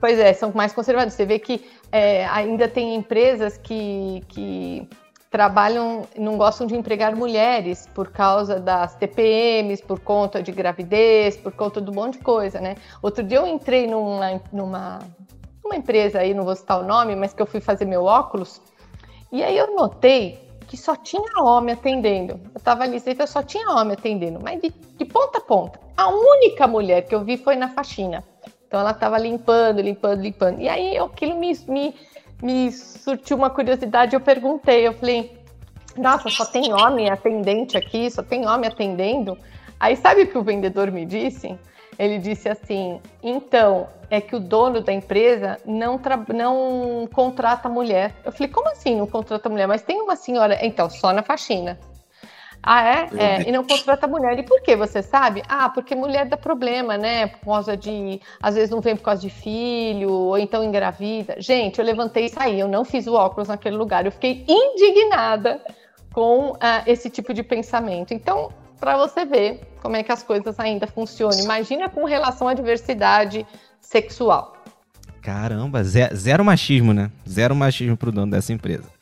Pois 0.00 0.18
é, 0.18 0.32
são 0.32 0.52
mais 0.54 0.72
conservadoras. 0.72 1.14
Você 1.14 1.26
vê 1.26 1.40
que 1.40 1.68
é, 1.90 2.24
ainda 2.26 2.68
tem 2.68 2.94
empresas 2.94 3.58
que, 3.58 4.22
que 4.28 4.88
trabalham, 5.30 6.02
não 6.16 6.38
gostam 6.38 6.66
de 6.66 6.74
empregar 6.74 7.14
mulheres 7.14 7.88
por 7.94 8.10
causa 8.10 8.58
das 8.58 8.94
TPMs, 8.94 9.82
por 9.82 10.00
conta 10.00 10.42
de 10.42 10.50
gravidez, 10.50 11.36
por 11.36 11.52
conta 11.52 11.80
de 11.80 11.90
um 11.90 11.94
monte 11.94 12.14
de 12.14 12.24
coisa, 12.24 12.60
né? 12.60 12.76
Outro 13.02 13.22
dia 13.22 13.38
eu 13.38 13.46
entrei 13.46 13.86
numa, 13.86 14.40
numa, 14.52 14.98
numa 15.62 15.76
empresa 15.76 16.20
aí, 16.20 16.32
não 16.32 16.44
vou 16.44 16.56
citar 16.56 16.80
o 16.80 16.82
nome, 16.82 17.14
mas 17.14 17.34
que 17.34 17.42
eu 17.42 17.46
fui 17.46 17.60
fazer 17.60 17.84
meu 17.84 18.04
óculos, 18.04 18.60
e 19.30 19.42
aí 19.42 19.56
eu 19.56 19.74
notei 19.76 20.48
que 20.66 20.76
só 20.76 20.94
tinha 20.94 21.42
homem 21.42 21.74
atendendo. 21.74 22.40
Eu 22.54 22.60
tava 22.60 22.84
ali, 22.84 23.02
eu 23.18 23.26
só 23.26 23.42
tinha 23.42 23.70
homem 23.70 23.94
atendendo, 23.94 24.38
mas 24.42 24.60
de, 24.60 24.70
de 24.70 25.04
ponta 25.04 25.38
a 25.38 25.40
ponta. 25.40 25.80
A 25.96 26.08
única 26.08 26.66
mulher 26.66 27.02
que 27.02 27.14
eu 27.14 27.24
vi 27.24 27.36
foi 27.36 27.56
na 27.56 27.68
faxina. 27.68 28.22
Então 28.66 28.78
ela 28.80 28.92
tava 28.92 29.18
limpando, 29.18 29.80
limpando, 29.80 30.20
limpando. 30.20 30.60
E 30.60 30.68
aí 30.68 30.98
aquilo 30.98 31.36
me, 31.36 31.58
me 31.68 31.94
me 32.42 32.70
surtiu 32.72 33.36
uma 33.36 33.50
curiosidade, 33.50 34.14
eu 34.14 34.20
perguntei, 34.20 34.86
eu 34.86 34.92
falei, 34.94 35.38
nossa, 35.96 36.28
só 36.30 36.44
tem 36.44 36.72
homem 36.72 37.10
atendente 37.10 37.76
aqui, 37.76 38.10
só 38.10 38.22
tem 38.22 38.46
homem 38.46 38.68
atendendo. 38.68 39.36
Aí 39.80 39.96
sabe 39.96 40.22
o 40.22 40.26
que 40.26 40.38
o 40.38 40.42
vendedor 40.42 40.90
me 40.90 41.04
disse? 41.04 41.58
Ele 41.98 42.18
disse 42.18 42.48
assim: 42.48 43.00
então, 43.22 43.88
é 44.08 44.20
que 44.20 44.36
o 44.36 44.40
dono 44.40 44.80
da 44.80 44.92
empresa 44.92 45.58
não, 45.66 46.00
não 46.32 47.08
contrata 47.12 47.68
mulher. 47.68 48.14
Eu 48.24 48.30
falei: 48.30 48.48
como 48.48 48.68
assim 48.70 48.96
não 48.96 49.06
contrata 49.06 49.48
mulher? 49.48 49.66
Mas 49.66 49.82
tem 49.82 50.00
uma 50.00 50.14
senhora. 50.14 50.64
Então, 50.64 50.88
só 50.88 51.12
na 51.12 51.22
faxina. 51.22 51.78
Ah, 52.62 52.82
é? 52.82 53.08
é? 53.16 53.48
E 53.48 53.52
não 53.52 53.64
contrata 53.64 54.06
mulher. 54.06 54.38
E 54.38 54.42
por 54.42 54.60
que 54.62 54.76
você 54.76 55.02
sabe? 55.02 55.42
Ah, 55.48 55.68
porque 55.68 55.94
mulher 55.94 56.26
dá 56.26 56.36
problema, 56.36 56.98
né? 56.98 57.28
Por 57.28 57.44
causa 57.44 57.76
de. 57.76 58.20
Às 58.42 58.54
vezes 58.54 58.70
não 58.70 58.80
vem 58.80 58.96
por 58.96 59.02
causa 59.02 59.22
de 59.22 59.30
filho, 59.30 60.10
ou 60.10 60.38
então 60.38 60.62
engravida. 60.62 61.36
Gente, 61.38 61.78
eu 61.78 61.84
levantei 61.84 62.26
e 62.26 62.28
saí. 62.28 62.60
Eu 62.60 62.68
não 62.68 62.84
fiz 62.84 63.06
o 63.06 63.14
óculos 63.14 63.48
naquele 63.48 63.76
lugar. 63.76 64.04
Eu 64.04 64.12
fiquei 64.12 64.44
indignada 64.48 65.60
com 66.12 66.50
uh, 66.50 66.58
esse 66.86 67.08
tipo 67.08 67.32
de 67.32 67.42
pensamento. 67.42 68.12
Então, 68.12 68.50
para 68.80 68.96
você 68.96 69.24
ver 69.24 69.60
como 69.80 69.96
é 69.96 70.02
que 70.02 70.12
as 70.12 70.22
coisas 70.22 70.58
ainda 70.58 70.86
funcionam. 70.86 71.38
Imagina 71.40 71.88
com 71.88 72.04
relação 72.04 72.48
à 72.48 72.54
diversidade 72.54 73.46
sexual. 73.80 74.56
Caramba, 75.22 75.82
zero 75.84 76.44
machismo, 76.44 76.92
né? 76.92 77.10
Zero 77.28 77.54
machismo 77.54 77.96
pro 77.96 78.12
dono 78.12 78.30
dessa 78.30 78.52
empresa. 78.52 78.97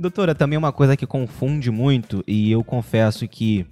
Doutora, 0.00 0.34
também 0.34 0.56
uma 0.58 0.72
coisa 0.72 0.96
que 0.96 1.06
confunde 1.06 1.70
muito, 1.70 2.24
e 2.26 2.50
eu 2.50 2.64
confesso 2.64 3.28
que 3.28 3.66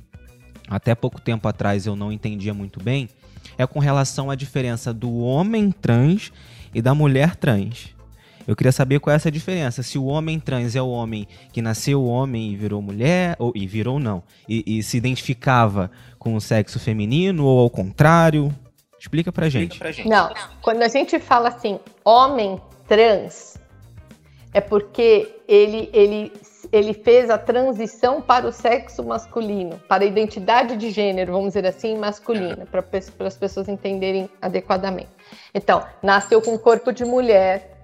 até 0.68 0.94
pouco 0.94 1.18
tempo 1.18 1.48
atrás 1.48 1.86
eu 1.86 1.96
não 1.96 2.12
entendia 2.12 2.52
muito 2.52 2.82
bem, 2.84 3.08
é 3.56 3.66
com 3.66 3.78
relação 3.78 4.30
à 4.30 4.34
diferença 4.34 4.92
do 4.92 5.20
homem 5.20 5.70
trans 5.70 6.30
e 6.74 6.82
da 6.82 6.94
mulher 6.94 7.34
trans. 7.34 7.96
Eu 8.46 8.54
queria 8.54 8.72
saber 8.72 9.00
qual 9.00 9.12
é 9.12 9.16
essa 9.16 9.30
diferença. 9.30 9.82
Se 9.82 9.96
o 9.96 10.04
homem 10.04 10.38
trans 10.38 10.76
é 10.76 10.82
o 10.82 10.90
homem 10.90 11.26
que 11.50 11.62
nasceu 11.62 12.04
homem 12.04 12.52
e 12.52 12.56
virou 12.56 12.82
mulher, 12.82 13.34
ou 13.38 13.50
e 13.54 13.66
virou 13.66 13.98
não, 13.98 14.22
e, 14.46 14.78
e 14.78 14.82
se 14.82 14.98
identificava 14.98 15.90
com 16.18 16.34
o 16.34 16.40
sexo 16.42 16.78
feminino 16.78 17.46
ou 17.46 17.58
ao 17.58 17.70
contrário. 17.70 18.54
Explica 19.00 19.32
pra 19.32 19.48
gente. 19.48 19.72
Explica 19.72 19.84
pra 19.84 19.92
gente. 19.92 20.08
Não, 20.08 20.30
quando 20.60 20.82
a 20.82 20.88
gente 20.88 21.18
fala 21.18 21.48
assim, 21.48 21.80
homem 22.04 22.60
trans, 22.86 23.58
é 24.52 24.61
porque 24.61 25.42
ele, 25.46 25.90
ele, 25.92 26.32
ele 26.72 26.94
fez 26.94 27.30
a 27.30 27.38
transição 27.38 28.20
para 28.20 28.46
o 28.46 28.52
sexo 28.52 29.04
masculino, 29.04 29.78
para 29.88 30.04
a 30.04 30.06
identidade 30.06 30.76
de 30.76 30.90
gênero, 30.90 31.32
vamos 31.32 31.48
dizer 31.48 31.66
assim, 31.66 31.96
masculina, 31.96 32.66
para, 32.66 32.84
as 33.26 33.37
pessoas 33.37 33.68
entenderem 33.68 34.28
adequadamente. 34.40 35.11
Então, 35.54 35.84
nasceu 36.02 36.40
com 36.40 36.54
o 36.54 36.58
corpo 36.58 36.92
de 36.92 37.04
mulher, 37.04 37.78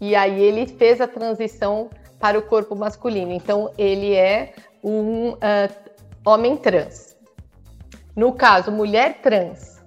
e 0.00 0.14
aí 0.14 0.40
ele 0.40 0.66
fez 0.66 1.00
a 1.00 1.08
transição 1.08 1.90
para 2.20 2.38
o 2.38 2.42
corpo 2.42 2.74
masculino. 2.76 3.32
Então, 3.32 3.72
ele 3.78 4.14
é 4.14 4.54
um 4.82 5.30
uh, 5.30 5.38
homem 6.24 6.56
trans. 6.56 7.16
No 8.14 8.32
caso, 8.32 8.70
mulher 8.70 9.20
trans, 9.22 9.80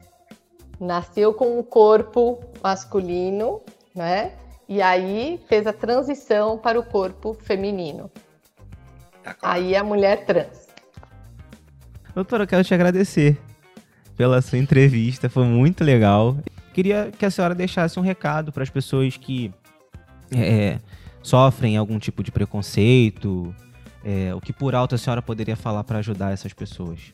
nasceu 0.79 1.33
com 1.33 1.59
o 1.59 1.63
corpo 1.63 2.39
masculino, 2.63 3.61
né? 3.93 4.33
E 4.71 4.81
aí 4.81 5.37
fez 5.49 5.67
a 5.67 5.73
transição 5.73 6.57
para 6.57 6.79
o 6.79 6.83
corpo 6.83 7.33
feminino. 7.33 8.09
Tá 9.21 9.35
aí 9.41 9.75
a 9.75 9.83
mulher 9.83 10.25
trans. 10.25 10.65
Doutora, 12.15 12.43
eu 12.43 12.47
quero 12.47 12.63
te 12.63 12.73
agradecer 12.73 13.37
pela 14.15 14.41
sua 14.41 14.57
entrevista, 14.57 15.29
foi 15.29 15.43
muito 15.43 15.83
legal. 15.83 16.37
Queria 16.73 17.11
que 17.11 17.25
a 17.25 17.29
senhora 17.29 17.53
deixasse 17.53 17.99
um 17.99 18.01
recado 18.01 18.53
para 18.53 18.63
as 18.63 18.69
pessoas 18.69 19.17
que 19.17 19.53
é, 20.33 20.79
sofrem 21.21 21.75
algum 21.75 21.99
tipo 21.99 22.23
de 22.23 22.31
preconceito, 22.31 23.53
é, 24.05 24.33
o 24.33 24.39
que 24.39 24.53
por 24.53 24.73
alto 24.73 24.95
a 24.95 24.97
senhora 24.97 25.21
poderia 25.21 25.57
falar 25.57 25.83
para 25.83 25.99
ajudar 25.99 26.31
essas 26.31 26.53
pessoas? 26.53 27.13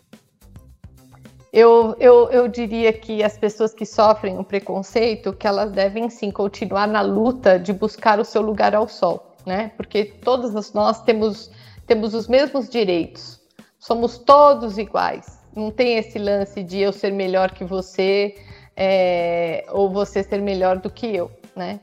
Eu, 1.52 1.96
eu, 2.00 2.30
eu 2.30 2.48
diria 2.48 2.92
que 2.92 3.24
as 3.24 3.38
pessoas 3.38 3.74
que 3.74 3.86
sofrem 3.86 4.38
o 4.38 4.44
preconceito, 4.44 5.34
que 5.34 5.48
elas 5.48 5.72
devem 5.72 6.10
sim 6.10 6.30
continuar 6.30 6.88
na 6.88 7.02
luta 7.02 7.58
de 7.58 7.72
buscar 7.72 8.20
o 8.20 8.26
seu 8.26 8.42
lugar 8.42 8.76
ao 8.76 8.88
sol, 8.88 9.36
né? 9.46 9.72
Porque 9.78 10.06
todos 10.06 10.74
nós 10.74 11.02
temos, 11.04 11.50
temos 11.86 12.14
os 12.14 12.28
mesmos 12.28 12.70
direitos, 12.70 13.40
somos 13.80 14.18
todos 14.18 14.78
iguais. 14.78 15.38
Não 15.56 15.72
tem 15.72 15.98
esse 15.98 16.20
lance 16.20 16.62
de 16.62 16.80
eu 16.80 16.94
ser 16.94 17.12
melhor 17.12 17.52
que 17.52 17.64
você 17.64 18.36
é, 18.76 19.66
ou 19.70 19.90
você 19.90 20.22
ser 20.22 20.42
melhor 20.42 20.78
do 20.78 20.90
que 20.90 21.08
eu, 21.08 21.32
né? 21.56 21.80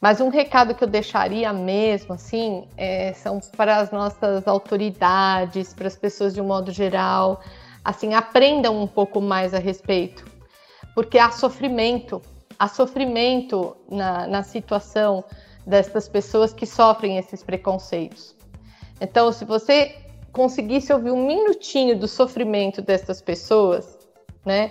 Mas 0.00 0.20
um 0.20 0.28
recado 0.28 0.74
que 0.74 0.84
eu 0.84 0.88
deixaria 0.88 1.52
mesmo, 1.52 2.14
assim, 2.14 2.68
é, 2.76 3.12
são 3.14 3.40
para 3.56 3.78
as 3.78 3.90
nossas 3.90 4.46
autoridades, 4.46 5.74
para 5.74 5.88
as 5.88 5.96
pessoas 5.96 6.32
de 6.32 6.40
um 6.40 6.46
modo 6.46 6.70
geral, 6.70 7.40
assim, 7.84 8.14
aprendam 8.14 8.80
um 8.80 8.86
pouco 8.86 9.20
mais 9.20 9.54
a 9.54 9.58
respeito, 9.58 10.24
porque 10.94 11.18
há 11.18 11.30
sofrimento, 11.30 12.20
há 12.58 12.68
sofrimento 12.68 13.76
na, 13.90 14.26
na 14.26 14.42
situação 14.42 15.24
dessas 15.66 16.08
pessoas 16.08 16.52
que 16.52 16.66
sofrem 16.66 17.18
esses 17.18 17.42
preconceitos. 17.42 18.34
Então, 19.00 19.30
se 19.30 19.44
você 19.44 19.94
conseguisse 20.32 20.92
ouvir 20.92 21.10
um 21.10 21.26
minutinho 21.26 21.98
do 21.98 22.08
sofrimento 22.08 22.82
dessas 22.82 23.20
pessoas, 23.20 23.98
né? 24.44 24.70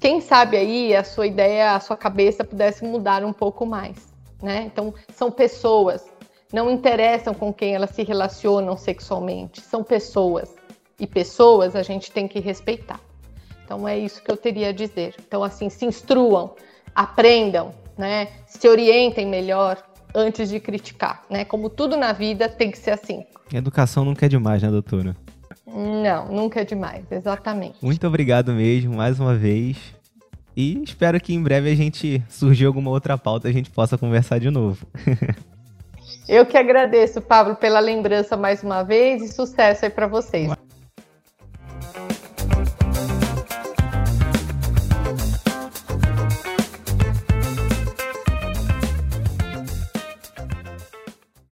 Quem 0.00 0.20
sabe 0.20 0.56
aí 0.56 0.96
a 0.96 1.04
sua 1.04 1.26
ideia, 1.26 1.74
a 1.74 1.80
sua 1.80 1.96
cabeça 1.96 2.44
pudesse 2.44 2.84
mudar 2.84 3.24
um 3.24 3.32
pouco 3.32 3.64
mais, 3.64 4.12
né? 4.42 4.62
Então, 4.62 4.92
são 5.14 5.30
pessoas, 5.30 6.04
não 6.52 6.70
interessam 6.70 7.34
com 7.34 7.52
quem 7.52 7.74
elas 7.74 7.90
se 7.90 8.02
relacionam 8.02 8.76
sexualmente, 8.76 9.60
são 9.60 9.84
pessoas 9.84 10.54
e 11.02 11.06
pessoas 11.06 11.74
a 11.74 11.82
gente 11.82 12.12
tem 12.12 12.28
que 12.28 12.38
respeitar. 12.38 13.00
Então 13.64 13.88
é 13.88 13.98
isso 13.98 14.22
que 14.22 14.30
eu 14.30 14.36
teria 14.36 14.68
a 14.68 14.72
dizer. 14.72 15.16
Então 15.26 15.42
assim, 15.42 15.68
se 15.68 15.84
instruam, 15.84 16.54
aprendam, 16.94 17.74
né? 17.98 18.28
Se 18.46 18.68
orientem 18.68 19.26
melhor 19.26 19.82
antes 20.14 20.48
de 20.48 20.60
criticar, 20.60 21.24
né? 21.28 21.44
Como 21.44 21.68
tudo 21.68 21.96
na 21.96 22.12
vida 22.12 22.48
tem 22.48 22.70
que 22.70 22.78
ser 22.78 22.92
assim. 22.92 23.24
Educação 23.52 24.04
nunca 24.04 24.26
é 24.26 24.28
demais, 24.28 24.62
né, 24.62 24.70
doutora? 24.70 25.16
Não, 25.66 26.28
nunca 26.28 26.60
é 26.60 26.64
demais, 26.64 27.04
exatamente. 27.10 27.82
Muito 27.82 28.06
obrigado 28.06 28.52
mesmo, 28.52 28.94
mais 28.94 29.18
uma 29.18 29.34
vez. 29.34 29.76
E 30.56 30.80
espero 30.84 31.20
que 31.20 31.34
em 31.34 31.42
breve 31.42 31.68
a 31.68 31.74
gente 31.74 32.22
surgir 32.28 32.66
alguma 32.66 32.90
outra 32.90 33.18
pauta 33.18 33.48
e 33.48 33.50
a 33.50 33.54
gente 33.54 33.70
possa 33.70 33.98
conversar 33.98 34.38
de 34.38 34.50
novo. 34.50 34.86
Eu 36.28 36.46
que 36.46 36.56
agradeço, 36.56 37.20
Pablo, 37.20 37.56
pela 37.56 37.80
lembrança 37.80 38.36
mais 38.36 38.62
uma 38.62 38.82
vez 38.82 39.22
e 39.22 39.28
sucesso 39.28 39.84
aí 39.84 39.90
para 39.90 40.06
vocês. 40.06 40.50